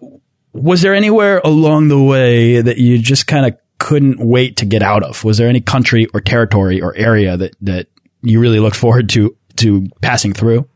was 0.53 0.81
there 0.81 0.95
anywhere 0.95 1.41
along 1.45 1.89
the 1.89 2.01
way 2.01 2.61
that 2.61 2.79
you 2.79 2.99
just 2.99 3.27
kind 3.27 3.47
of 3.47 3.59
couldn't 3.79 4.21
wait 4.21 4.59
to 4.59 4.65
get 4.65 4.83
out 4.83 5.03
of? 5.03 5.25
Was 5.25 5.39
there 5.39 5.49
any 5.49 5.61
country 5.61 6.07
or 6.15 6.21
territory 6.21 6.81
or 6.81 6.95
area 6.97 7.37
that 7.37 7.57
that 7.63 7.89
you 8.23 8.39
really 8.39 8.61
looked 8.61 8.77
forward 8.77 9.09
to 9.11 9.37
to 9.57 9.87
passing 10.01 10.33
through? 10.33 10.69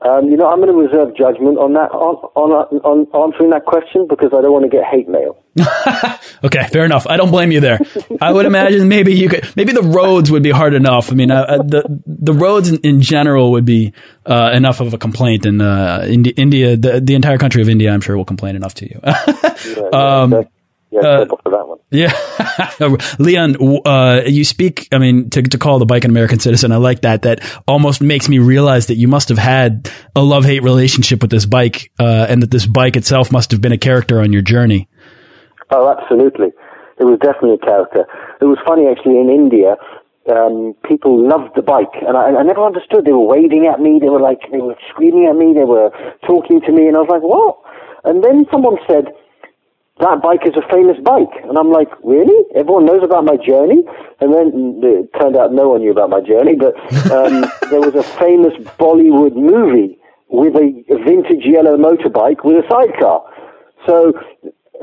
Um, 0.00 0.30
you 0.30 0.36
know, 0.36 0.46
I'm 0.48 0.60
going 0.60 0.68
to 0.68 0.78
reserve 0.78 1.16
judgment 1.16 1.58
on 1.58 1.72
that 1.72 1.90
on, 1.90 2.16
on 2.36 2.78
on 2.84 3.24
answering 3.24 3.50
that 3.50 3.64
question 3.64 4.06
because 4.08 4.30
I 4.32 4.40
don't 4.40 4.52
want 4.52 4.62
to 4.62 4.70
get 4.70 4.84
hate 4.84 5.08
mail. 5.08 5.42
okay, 6.44 6.68
fair 6.68 6.84
enough. 6.84 7.08
I 7.08 7.16
don't 7.16 7.32
blame 7.32 7.50
you 7.50 7.58
there. 7.58 7.80
I 8.20 8.32
would 8.32 8.46
imagine 8.46 8.86
maybe 8.86 9.14
you 9.14 9.28
could 9.28 9.44
maybe 9.56 9.72
the 9.72 9.82
roads 9.82 10.30
would 10.30 10.44
be 10.44 10.52
hard 10.52 10.74
enough. 10.74 11.10
I 11.10 11.16
mean, 11.16 11.32
uh, 11.32 11.42
uh 11.42 11.56
the 11.58 12.00
the 12.06 12.32
roads 12.32 12.68
in, 12.68 12.78
in 12.84 13.00
general 13.02 13.50
would 13.52 13.64
be 13.64 13.92
uh, 14.24 14.52
enough 14.54 14.80
of 14.80 14.94
a 14.94 14.98
complaint, 14.98 15.44
and 15.44 15.60
uh, 15.60 16.04
India, 16.06 16.32
India 16.36 16.76
the 16.76 17.00
the 17.00 17.16
entire 17.16 17.36
country 17.36 17.60
of 17.60 17.68
India, 17.68 17.90
I'm 17.90 18.00
sure, 18.00 18.16
will 18.16 18.24
complain 18.24 18.54
enough 18.54 18.74
to 18.74 18.88
you. 18.88 19.00
yeah, 19.04 20.22
um, 20.22 20.48
yeah, 20.90 21.00
uh, 21.00 21.26
for 21.26 21.50
that 21.50 21.68
one. 21.68 21.78
Yeah, 21.90 22.12
Leon, 23.18 23.56
uh, 23.86 24.22
you 24.26 24.44
speak. 24.44 24.88
I 24.92 24.98
mean, 24.98 25.28
to 25.30 25.42
to 25.42 25.58
call 25.58 25.78
the 25.78 25.86
bike 25.86 26.04
an 26.04 26.10
American 26.10 26.38
citizen, 26.38 26.72
I 26.72 26.76
like 26.76 27.02
that. 27.02 27.22
That 27.22 27.40
almost 27.66 28.00
makes 28.00 28.28
me 28.28 28.38
realize 28.38 28.86
that 28.86 28.96
you 28.96 29.08
must 29.08 29.28
have 29.28 29.38
had 29.38 29.90
a 30.16 30.22
love 30.22 30.44
hate 30.44 30.62
relationship 30.62 31.20
with 31.20 31.30
this 31.30 31.44
bike, 31.44 31.92
uh, 31.98 32.26
and 32.28 32.42
that 32.42 32.50
this 32.50 32.66
bike 32.66 32.96
itself 32.96 33.30
must 33.30 33.50
have 33.50 33.60
been 33.60 33.72
a 33.72 33.78
character 33.78 34.20
on 34.20 34.32
your 34.32 34.42
journey. 34.42 34.88
Oh, 35.70 35.94
absolutely. 35.94 36.48
It 36.98 37.04
was 37.04 37.18
definitely 37.20 37.54
a 37.54 37.64
character. 37.64 38.06
It 38.40 38.44
was 38.44 38.58
funny 38.66 38.86
actually 38.88 39.20
in 39.20 39.28
India. 39.28 39.76
Um, 40.28 40.74
people 40.84 41.16
loved 41.16 41.56
the 41.56 41.62
bike, 41.62 41.92
and 42.06 42.16
I, 42.16 42.40
I 42.40 42.42
never 42.42 42.64
understood. 42.64 43.04
They 43.04 43.12
were 43.12 43.24
waving 43.24 43.66
at 43.72 43.80
me. 43.80 43.98
They 44.00 44.08
were 44.08 44.20
like 44.20 44.40
they 44.52 44.60
were 44.60 44.76
screaming 44.90 45.26
at 45.26 45.36
me. 45.36 45.52
They 45.52 45.64
were 45.64 45.90
talking 46.26 46.60
to 46.62 46.72
me, 46.72 46.88
and 46.88 46.96
I 46.96 47.00
was 47.00 47.08
like, 47.08 47.22
"What?" 47.22 47.60
And 48.04 48.22
then 48.22 48.44
someone 48.50 48.76
said 48.86 49.12
that 50.00 50.22
bike 50.22 50.46
is 50.46 50.54
a 50.56 50.66
famous 50.70 50.96
bike. 51.02 51.32
And 51.44 51.58
I'm 51.58 51.70
like, 51.70 51.88
really? 52.04 52.38
Everyone 52.54 52.86
knows 52.86 53.02
about 53.02 53.24
my 53.24 53.36
journey? 53.36 53.82
And 54.20 54.32
then 54.32 54.80
it 54.82 55.10
turned 55.18 55.36
out 55.36 55.52
no 55.52 55.70
one 55.70 55.80
knew 55.80 55.90
about 55.90 56.10
my 56.10 56.20
journey, 56.20 56.54
but 56.54 56.78
um, 57.10 57.42
there 57.70 57.80
was 57.80 57.94
a 57.94 58.02
famous 58.18 58.54
Bollywood 58.78 59.34
movie 59.34 59.98
with 60.28 60.54
a 60.54 60.70
vintage 61.04 61.44
yellow 61.44 61.76
motorbike 61.76 62.44
with 62.44 62.64
a 62.64 62.68
sidecar. 62.68 63.24
So 63.86 64.12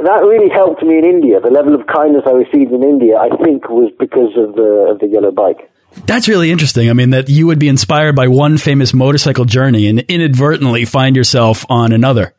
that 0.04 0.21
really 0.23 0.49
helped 0.49 0.84
me 0.84 0.97
in 0.97 1.06
India. 1.06 1.39
The 1.39 1.51
level 1.51 1.75
of 1.75 1.88
kindness 1.88 2.23
I 2.25 2.32
received 2.32 2.71
in 2.71 2.84
India, 2.84 3.17
I 3.17 3.30
think, 3.43 3.69
was 3.69 3.91
because 3.97 4.36
of 4.36 4.56
the, 4.56 4.91
of 4.91 4.99
the 4.99 5.08
yellow 5.08 5.32
bike. 5.32 5.71
That's 6.06 6.28
really 6.28 6.51
interesting. 6.51 6.89
I 6.89 6.93
mean, 6.93 7.12
that 7.12 7.30
you 7.30 7.47
would 7.47 7.60
be 7.60 7.69
inspired 7.69 8.15
by 8.15 8.28
one 8.28 8.58
famous 8.58 8.93
motorcycle 8.93 9.45
journey 9.45 9.88
and 9.88 9.99
inadvertently 10.01 10.84
find 10.84 11.15
yourself 11.15 11.65
on 11.69 11.93
another. 11.93 12.35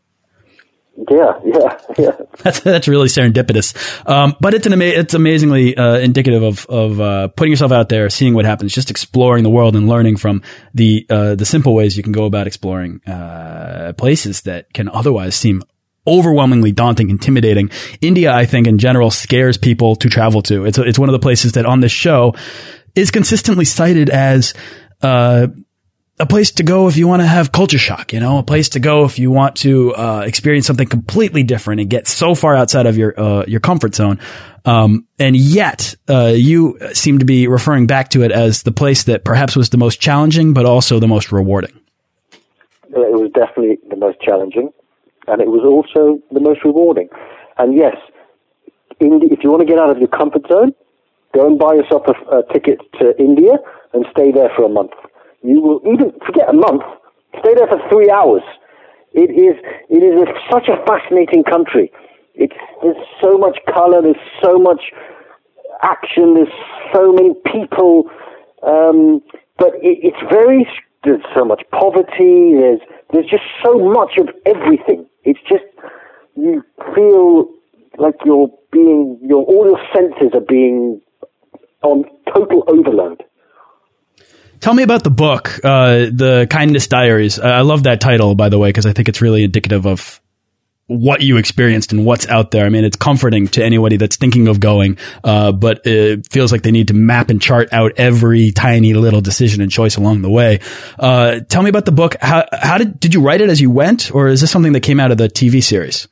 Yeah, 1.11 1.39
yeah, 1.45 1.79
yeah. 1.99 2.11
That's 2.43 2.61
that's 2.61 2.89
really 2.89 3.09
serendipitous. 3.09 3.75
Um, 4.09 4.35
but 4.41 4.55
it's 4.55 4.67
an 4.67 4.73
ama 4.73 4.85
it's 4.85 5.15
amazingly 5.15 5.77
uh, 5.77 5.99
indicative 5.99 6.43
of 6.43 6.67
of 6.67 7.01
uh, 7.01 7.29
putting 7.29 7.53
yourself 7.53 7.71
out 7.71 7.89
there, 7.91 8.09
seeing 8.09 8.35
what 8.35 8.45
happens, 8.45 8.73
just 8.73 8.91
exploring 8.91 9.43
the 9.45 9.51
world 9.51 9.77
and 9.77 9.89
learning 9.89 10.17
from 10.17 10.43
the 10.73 11.07
uh, 11.11 11.35
the 11.35 11.45
simple 11.45 11.75
ways 11.75 11.97
you 11.97 12.03
can 12.03 12.13
go 12.13 12.25
about 12.25 12.47
exploring 12.47 13.03
uh, 13.07 13.93
places 13.99 14.43
that 14.43 14.73
can 14.73 14.89
otherwise 14.89 15.35
seem 15.35 15.63
overwhelmingly 16.07 16.73
daunting, 16.73 17.11
intimidating. 17.11 17.71
India, 18.01 18.33
I 18.33 18.47
think, 18.47 18.67
in 18.67 18.79
general, 18.79 19.11
scares 19.11 19.59
people 19.59 19.97
to 19.97 20.09
travel 20.09 20.43
to. 20.43 20.65
It's 20.65 20.79
it's 20.79 20.99
one 20.99 21.09
of 21.09 21.15
the 21.15 21.19
places 21.19 21.53
that 21.53 21.67
on 21.67 21.81
this 21.81 21.93
show 21.93 22.35
is 22.95 23.11
consistently 23.11 23.65
cited 23.67 24.09
as 24.09 24.55
uh, 25.03 25.49
a 26.19 26.27
place 26.27 26.51
to 26.53 26.63
go 26.63 26.89
if 26.89 26.97
you 26.97 27.07
want 27.07 27.21
to 27.21 27.27
have 27.27 27.53
culture 27.53 27.79
shock, 27.79 28.13
you 28.13 28.21
know, 28.21 28.39
a 28.39 28.43
place 28.43 28.71
to 28.71 28.81
go 28.81 29.05
if 29.05 29.19
you 29.19 29.31
want 29.31 29.57
to 29.57 29.95
uh, 29.95 30.23
experience 30.27 30.67
something 30.67 30.89
completely 30.89 31.43
different 31.43 31.81
and 31.81 31.91
get 31.91 32.09
so 32.09 32.35
far 32.35 32.57
outside 32.57 32.87
of 32.87 32.97
your 32.97 33.19
uh, 33.19 33.45
your 33.47 33.61
comfort 33.61 33.95
zone. 33.95 34.19
Um, 34.65 35.07
and 35.19 35.37
yet, 35.37 35.95
uh, 36.09 36.33
you 36.35 36.79
seem 36.93 37.19
to 37.19 37.25
be 37.25 37.47
referring 37.47 37.87
back 37.87 38.09
to 38.11 38.23
it 38.23 38.33
as 38.33 38.63
the 38.63 38.73
place 38.73 39.05
that 39.05 39.25
perhaps 39.25 39.55
was 39.55 39.71
the 39.71 39.77
most 39.77 40.01
challenging, 40.01 40.55
but 40.55 40.65
also 40.65 40.99
the 40.99 41.07
most 41.07 41.33
rewarding. 41.33 41.79
It 42.89 43.21
was 43.21 43.31
definitely 43.33 43.79
the 43.91 43.97
most 43.97 44.21
challenging, 44.21 44.71
and 45.29 45.43
it 45.43 45.49
was 45.49 45.63
also 45.65 46.21
the 46.33 46.41
most 46.41 46.65
rewarding. 46.65 47.09
And 47.59 47.77
yes, 47.77 47.97
if 48.99 49.45
you 49.45 49.51
want 49.51 49.61
to 49.61 49.67
get 49.67 49.79
out 49.79 49.91
of 49.91 49.99
your 49.99 50.09
comfort 50.09 50.49
zone, 50.49 50.73
go 51.35 51.47
and 51.47 51.59
buy 51.59 51.75
yourself 51.75 52.05
a, 52.07 52.39
a 52.39 52.53
ticket 52.53 52.81
to 53.01 53.17
India 53.19 53.59
and 53.93 54.07
stay 54.11 54.33
there 54.33 54.51
for 54.57 54.65
a 54.65 54.69
month 54.69 54.93
you 55.47 55.61
will 55.61 55.81
even 55.87 56.13
forget 56.27 56.49
a 56.49 56.53
month. 56.53 56.83
Stay 57.41 57.55
there 57.55 57.69
for 57.69 57.81
three 57.91 58.11
hours. 58.11 58.43
It 59.13 59.31
is 59.31 59.57
it 59.89 60.03
is 60.03 60.21
a, 60.21 60.27
such 60.53 60.69
a 60.69 60.77
fascinating 60.87 61.45
country. 61.45 61.93
It's 62.35 62.57
there's 62.83 63.03
so 63.23 63.39
much 63.39 63.59
color. 63.73 64.03
There's 64.03 64.17
so 64.43 64.59
much 64.59 64.93
action. 65.83 66.35
There's 66.35 66.53
so 66.93 67.13
many 67.13 67.35
people. 67.53 68.11
Um, 68.63 69.23
but 69.59 69.75
it, 69.81 69.99
it's 70.03 70.23
very 70.31 70.67
there's 71.05 71.23
so 71.35 71.45
much 71.45 71.63
poverty. 71.71 72.53
There's 72.59 72.81
there's 73.13 73.27
just 73.31 73.45
so 73.65 73.79
much 73.79 74.19
of 74.19 74.29
everything. 74.45 75.07
It's 75.25 75.41
just 75.49 75.65
you 76.37 76.63
feel 76.95 77.49
like 77.99 78.17
you're 78.25 78.51
being 78.73 79.19
your 79.23 79.45
all 79.45 79.67
your 79.67 79.81
senses 79.95 80.33
are 80.35 80.45
being 80.47 81.01
on 81.83 82.05
total 82.35 82.65
overload. 82.69 83.23
Tell 84.67 84.75
me 84.75 84.83
about 84.83 85.05
the 85.05 85.11
book, 85.11 85.61
uh, 85.63 86.11
the 86.11 86.49
Kindness 86.51 86.89
Diaries. 86.89 87.39
I 87.39 87.61
love 87.61 87.85
that 87.85 88.01
title, 88.01 88.35
by 88.35 88.49
the 88.49 88.59
way, 88.59 88.71
because 88.71 88.85
I 88.85 88.93
think 88.93 89.09
it's 89.09 89.23
really 89.23 89.45
indicative 89.45 89.87
of 89.87 90.21
what 90.89 91.21
you 91.21 91.37
experienced 91.37 91.93
and 91.93 92.05
what's 92.05 92.27
out 92.27 92.51
there. 92.51 92.67
I 92.67 92.69
mean, 92.69 92.83
it's 92.83 92.97
comforting 92.97 93.47
to 93.47 93.65
anybody 93.65 93.97
that's 93.97 94.17
thinking 94.17 94.49
of 94.49 94.59
going, 94.59 94.99
uh, 95.23 95.53
but 95.53 95.83
it 95.87 96.27
feels 96.33 96.51
like 96.51 96.63
they 96.63 96.73
need 96.73 96.89
to 96.89 96.95
map 96.95 97.31
and 97.31 97.41
chart 97.41 97.73
out 97.73 97.93
every 97.97 98.51
tiny 98.51 98.93
little 98.95 99.21
decision 99.21 99.63
and 99.63 99.71
choice 99.71 99.97
along 99.97 100.23
the 100.23 100.31
way. 100.31 100.59
Uh, 100.99 101.39
tell 101.49 101.63
me 101.63 101.69
about 101.69 101.85
the 101.85 101.93
book. 101.93 102.17
How, 102.21 102.45
how 102.53 102.77
did 102.77 102.99
did 102.99 103.15
you 103.15 103.21
write 103.21 103.41
it 103.41 103.49
as 103.49 103.61
you 103.61 103.71
went, 103.71 104.13
or 104.13 104.27
is 104.27 104.41
this 104.41 104.51
something 104.51 104.73
that 104.73 104.81
came 104.81 104.99
out 104.99 105.13
of 105.13 105.19
the 105.19 105.29
TV 105.29 105.63
series? 105.63 106.09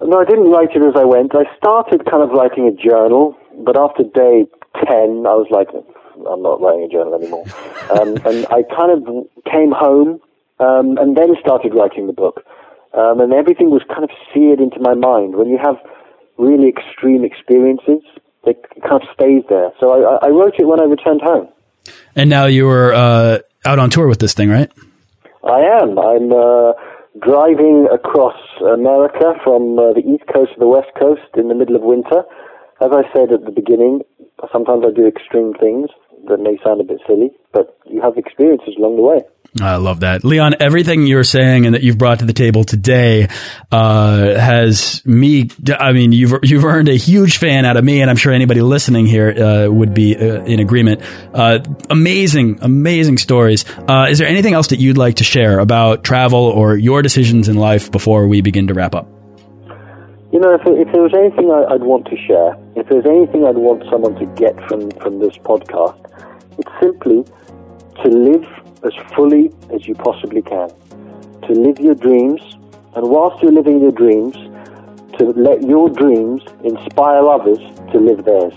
No, 0.00 0.20
I 0.20 0.24
didn't 0.24 0.52
write 0.52 0.70
it 0.72 0.82
as 0.86 0.94
I 0.94 1.04
went. 1.04 1.34
I 1.34 1.52
started 1.56 2.08
kind 2.08 2.22
of 2.22 2.30
writing 2.30 2.68
a 2.68 2.80
journal, 2.80 3.36
but 3.66 3.76
after 3.76 4.04
day 4.04 4.46
10, 4.86 5.26
I 5.26 5.34
was 5.34 5.48
like, 5.50 5.66
I'm 6.26 6.42
not 6.42 6.60
writing 6.60 6.84
a 6.84 6.88
journal 6.88 7.14
anymore. 7.14 7.44
um, 7.90 8.16
and 8.24 8.46
I 8.50 8.62
kind 8.62 8.90
of 8.90 9.04
came 9.44 9.72
home 9.72 10.20
um, 10.60 10.98
and 10.98 11.16
then 11.16 11.34
started 11.40 11.74
writing 11.74 12.06
the 12.06 12.12
book. 12.12 12.44
Um, 12.94 13.20
and 13.20 13.32
everything 13.32 13.70
was 13.70 13.82
kind 13.88 14.02
of 14.02 14.10
seared 14.32 14.60
into 14.60 14.80
my 14.80 14.94
mind. 14.94 15.36
When 15.36 15.48
you 15.48 15.58
have 15.62 15.76
really 16.38 16.68
extreme 16.68 17.24
experiences, 17.24 18.02
it 18.44 18.64
kind 18.80 19.02
of 19.02 19.08
stays 19.14 19.42
there. 19.48 19.70
So 19.78 19.92
I, 19.92 20.26
I 20.26 20.30
wrote 20.30 20.54
it 20.58 20.66
when 20.66 20.80
I 20.80 20.84
returned 20.84 21.20
home. 21.20 21.48
And 22.16 22.30
now 22.30 22.46
you 22.46 22.68
are 22.68 22.94
uh, 22.94 23.38
out 23.64 23.78
on 23.78 23.90
tour 23.90 24.08
with 24.08 24.18
this 24.18 24.34
thing, 24.34 24.48
right? 24.48 24.70
I 25.44 25.60
am. 25.80 25.98
I'm 25.98 26.32
uh, 26.32 26.72
driving 27.20 27.88
across 27.92 28.36
America 28.60 29.34
from 29.44 29.78
uh, 29.78 29.92
the 29.92 30.02
east 30.04 30.24
coast 30.32 30.54
to 30.54 30.58
the 30.58 30.66
west 30.66 30.90
coast 30.98 31.28
in 31.36 31.48
the 31.48 31.54
middle 31.54 31.76
of 31.76 31.82
winter. 31.82 32.24
As 32.80 32.90
I 32.92 33.02
said 33.12 33.32
at 33.32 33.44
the 33.44 33.50
beginning, 33.50 34.02
sometimes 34.52 34.84
I 34.86 34.90
do 34.94 35.06
extreme 35.06 35.54
things 35.54 35.90
that 36.26 36.38
may 36.38 36.58
sound 36.64 36.80
a 36.80 36.84
bit 36.84 37.00
silly, 37.06 37.30
but 37.52 37.78
you 37.86 38.00
have 38.00 38.16
experiences 38.16 38.74
along 38.78 38.96
the 38.96 39.02
way. 39.02 39.20
I 39.60 39.76
love 39.76 40.00
that. 40.00 40.24
Leon, 40.24 40.56
everything 40.60 41.06
you're 41.06 41.24
saying 41.24 41.64
and 41.64 41.74
that 41.74 41.82
you've 41.82 41.96
brought 41.96 42.18
to 42.18 42.26
the 42.26 42.34
table 42.34 42.64
today, 42.64 43.28
uh, 43.72 44.38
has 44.38 45.04
me, 45.06 45.48
I 45.78 45.92
mean, 45.92 46.12
you've, 46.12 46.34
you've 46.42 46.64
earned 46.64 46.88
a 46.88 46.96
huge 46.96 47.38
fan 47.38 47.64
out 47.64 47.76
of 47.76 47.84
me 47.84 48.02
and 48.02 48.10
I'm 48.10 48.16
sure 48.16 48.32
anybody 48.32 48.60
listening 48.60 49.06
here, 49.06 49.30
uh, 49.30 49.68
would 49.72 49.94
be 49.94 50.16
uh, 50.16 50.44
in 50.44 50.60
agreement. 50.60 51.02
Uh, 51.32 51.60
amazing, 51.88 52.58
amazing 52.60 53.16
stories. 53.16 53.64
Uh, 53.88 54.08
is 54.10 54.18
there 54.18 54.28
anything 54.28 54.52
else 54.52 54.68
that 54.68 54.80
you'd 54.80 54.98
like 54.98 55.16
to 55.16 55.24
share 55.24 55.60
about 55.60 56.04
travel 56.04 56.40
or 56.40 56.76
your 56.76 57.00
decisions 57.00 57.48
in 57.48 57.56
life 57.56 57.90
before 57.90 58.28
we 58.28 58.42
begin 58.42 58.66
to 58.66 58.74
wrap 58.74 58.94
up? 58.94 59.17
You 60.30 60.40
know, 60.40 60.54
if, 60.54 60.60
if 60.66 60.92
there 60.92 61.00
was 61.00 61.14
anything 61.14 61.50
I, 61.50 61.72
would 61.72 61.84
want 61.84 62.04
to 62.08 62.16
share, 62.16 62.52
if 62.76 62.86
there's 62.88 63.06
anything 63.06 63.46
I'd 63.46 63.56
want 63.56 63.82
someone 63.90 64.14
to 64.16 64.26
get 64.36 64.54
from, 64.68 64.90
from 65.00 65.20
this 65.20 65.36
podcast, 65.38 66.04
it's 66.58 66.70
simply 66.82 67.24
to 68.04 68.08
live 68.08 68.44
as 68.84 68.92
fully 69.16 69.50
as 69.72 69.88
you 69.88 69.94
possibly 69.94 70.42
can. 70.42 70.68
To 71.48 71.52
live 71.52 71.80
your 71.80 71.94
dreams, 71.94 72.42
and 72.94 73.08
whilst 73.08 73.42
you're 73.42 73.52
living 73.52 73.80
your 73.80 73.92
dreams, 73.92 74.34
to 75.16 75.32
let 75.32 75.62
your 75.62 75.88
dreams 75.88 76.42
inspire 76.62 77.26
others 77.26 77.58
to 77.92 77.98
live 77.98 78.24
theirs. 78.24 78.54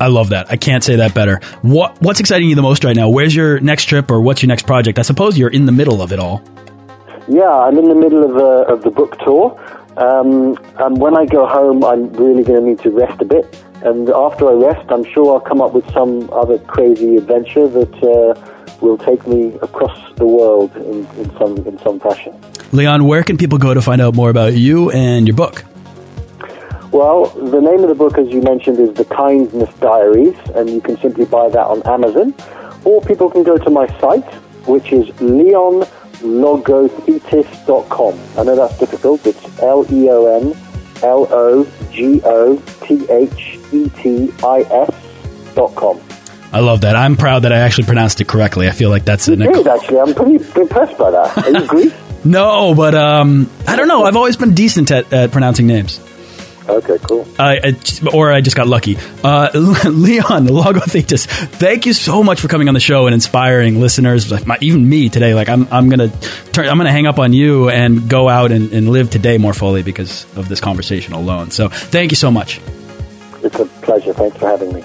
I 0.00 0.08
love 0.08 0.30
that. 0.30 0.50
I 0.50 0.56
can't 0.56 0.84
say 0.84 0.96
that 0.96 1.14
better. 1.14 1.40
What 1.60 2.00
What's 2.00 2.20
exciting 2.20 2.48
you 2.48 2.54
the 2.54 2.62
most 2.62 2.84
right 2.84 2.96
now? 2.96 3.08
Where's 3.08 3.34
your 3.34 3.60
next 3.60 3.84
trip 3.84 4.10
or 4.10 4.20
what's 4.20 4.42
your 4.42 4.48
next 4.48 4.66
project? 4.66 4.98
I 4.98 5.02
suppose 5.02 5.38
you're 5.38 5.50
in 5.50 5.66
the 5.66 5.72
middle 5.72 6.00
of 6.00 6.12
it 6.12 6.18
all. 6.18 6.42
Yeah, 7.28 7.50
I'm 7.50 7.76
in 7.78 7.88
the 7.88 7.94
middle 7.94 8.24
of, 8.24 8.36
of 8.68 8.82
the 8.82 8.90
book 8.90 9.18
tour. 9.20 9.58
Um, 9.96 10.58
and 10.78 10.98
when 11.00 11.16
I 11.16 11.26
go 11.26 11.46
home, 11.46 11.84
I'm 11.84 12.12
really 12.12 12.44
going 12.44 12.60
to 12.60 12.66
need 12.68 12.80
to 12.80 12.90
rest 12.90 13.20
a 13.20 13.24
bit. 13.24 13.64
And 13.82 14.08
after 14.10 14.48
I 14.48 14.52
rest, 14.52 14.90
I'm 14.90 15.04
sure 15.04 15.34
I'll 15.34 15.40
come 15.40 15.60
up 15.60 15.72
with 15.72 15.90
some 15.92 16.30
other 16.32 16.58
crazy 16.58 17.16
adventure 17.16 17.66
that 17.68 17.94
uh, 18.02 18.78
will 18.80 18.98
take 18.98 19.26
me 19.26 19.54
across 19.62 19.98
the 20.16 20.26
world 20.26 20.74
in, 20.76 21.06
in, 21.18 21.36
some, 21.38 21.56
in 21.66 21.78
some 21.80 21.98
fashion. 22.00 22.38
Leon, 22.72 23.04
where 23.04 23.22
can 23.22 23.36
people 23.38 23.58
go 23.58 23.74
to 23.74 23.80
find 23.80 24.00
out 24.00 24.14
more 24.14 24.30
about 24.30 24.54
you 24.54 24.90
and 24.90 25.26
your 25.26 25.36
book? 25.36 25.64
Well, 26.92 27.26
the 27.26 27.60
name 27.60 27.82
of 27.82 27.88
the 27.88 27.94
book, 27.94 28.18
as 28.18 28.28
you 28.28 28.40
mentioned, 28.42 28.78
is 28.78 28.94
The 28.94 29.04
Kindness 29.04 29.72
Diaries, 29.80 30.36
and 30.54 30.70
you 30.70 30.80
can 30.80 30.96
simply 30.98 31.24
buy 31.24 31.48
that 31.48 31.66
on 31.66 31.82
Amazon. 31.82 32.34
Or 32.84 33.00
people 33.02 33.30
can 33.30 33.42
go 33.42 33.58
to 33.58 33.70
my 33.70 33.86
site, 33.98 34.24
which 34.66 34.92
is 34.92 35.08
leonlogothetis.com. 36.20 38.18
I 38.38 38.42
know 38.44 38.56
that's 38.56 38.78
difficult. 38.78 39.26
It's 39.26 39.58
L 39.60 39.84
E 39.92 40.08
O 40.10 40.26
N 40.40 40.54
L 41.02 41.26
O 41.30 41.66
G 41.92 42.20
O 42.24 42.56
T 42.82 43.06
H 43.10 43.58
E 43.72 43.88
T 43.90 44.32
I 44.44 44.60
S 44.60 44.90
dot 45.54 45.74
com. 45.74 46.00
I 46.52 46.60
love 46.60 46.82
that. 46.82 46.96
I'm 46.96 47.16
proud 47.16 47.40
that 47.42 47.52
I 47.52 47.58
actually 47.58 47.84
pronounced 47.84 48.20
it 48.20 48.28
correctly. 48.28 48.68
I 48.68 48.70
feel 48.70 48.88
like 48.90 49.04
that's 49.04 49.26
you 49.28 49.34
an 49.34 49.40
did 49.40 49.66
actually. 49.66 49.98
I'm 50.00 50.14
pretty 50.14 50.36
impressed 50.60 50.96
by 50.96 51.10
that. 51.10 51.36
Are 51.38 51.50
you 51.50 51.66
Greek? 51.68 51.92
no, 52.24 52.74
but 52.74 52.94
um, 52.94 53.50
I 53.66 53.76
don't 53.76 53.88
know. 53.88 54.04
I've 54.04 54.16
always 54.16 54.36
been 54.36 54.54
decent 54.54 54.90
at, 54.90 55.12
at 55.12 55.32
pronouncing 55.32 55.66
names. 55.66 56.00
Okay, 56.68 56.98
cool. 57.02 57.26
I, 57.38 57.60
I, 57.62 58.08
or 58.12 58.32
I 58.32 58.40
just 58.40 58.56
got 58.56 58.66
lucky. 58.66 58.96
Uh, 59.22 59.50
Leon, 59.54 60.46
Logothetis, 60.48 61.26
thank 61.26 61.86
you 61.86 61.92
so 61.92 62.22
much 62.24 62.40
for 62.40 62.48
coming 62.48 62.68
on 62.68 62.74
the 62.74 62.80
show 62.80 63.06
and 63.06 63.14
inspiring 63.14 63.80
listeners, 63.80 64.30
like 64.32 64.46
my, 64.46 64.58
even 64.60 64.88
me 64.88 65.08
today. 65.08 65.34
Like 65.34 65.48
I'm, 65.48 65.68
I'm 65.70 65.88
gonna 65.88 66.08
turn, 66.52 66.68
I'm 66.68 66.76
gonna 66.76 66.90
hang 66.90 67.06
up 67.06 67.18
on 67.18 67.32
you 67.32 67.68
and 67.70 68.08
go 68.10 68.28
out 68.28 68.50
and, 68.50 68.72
and 68.72 68.88
live 68.88 69.10
today 69.10 69.38
more 69.38 69.54
fully 69.54 69.82
because 69.82 70.24
of 70.36 70.48
this 70.48 70.60
conversation 70.60 71.12
alone. 71.14 71.50
So 71.50 71.68
thank 71.68 72.10
you 72.10 72.16
so 72.16 72.30
much. 72.30 72.60
It's 73.42 73.58
a 73.60 73.66
pleasure. 73.66 74.12
Thanks 74.12 74.36
for 74.36 74.48
having 74.48 74.72
me. 74.72 74.84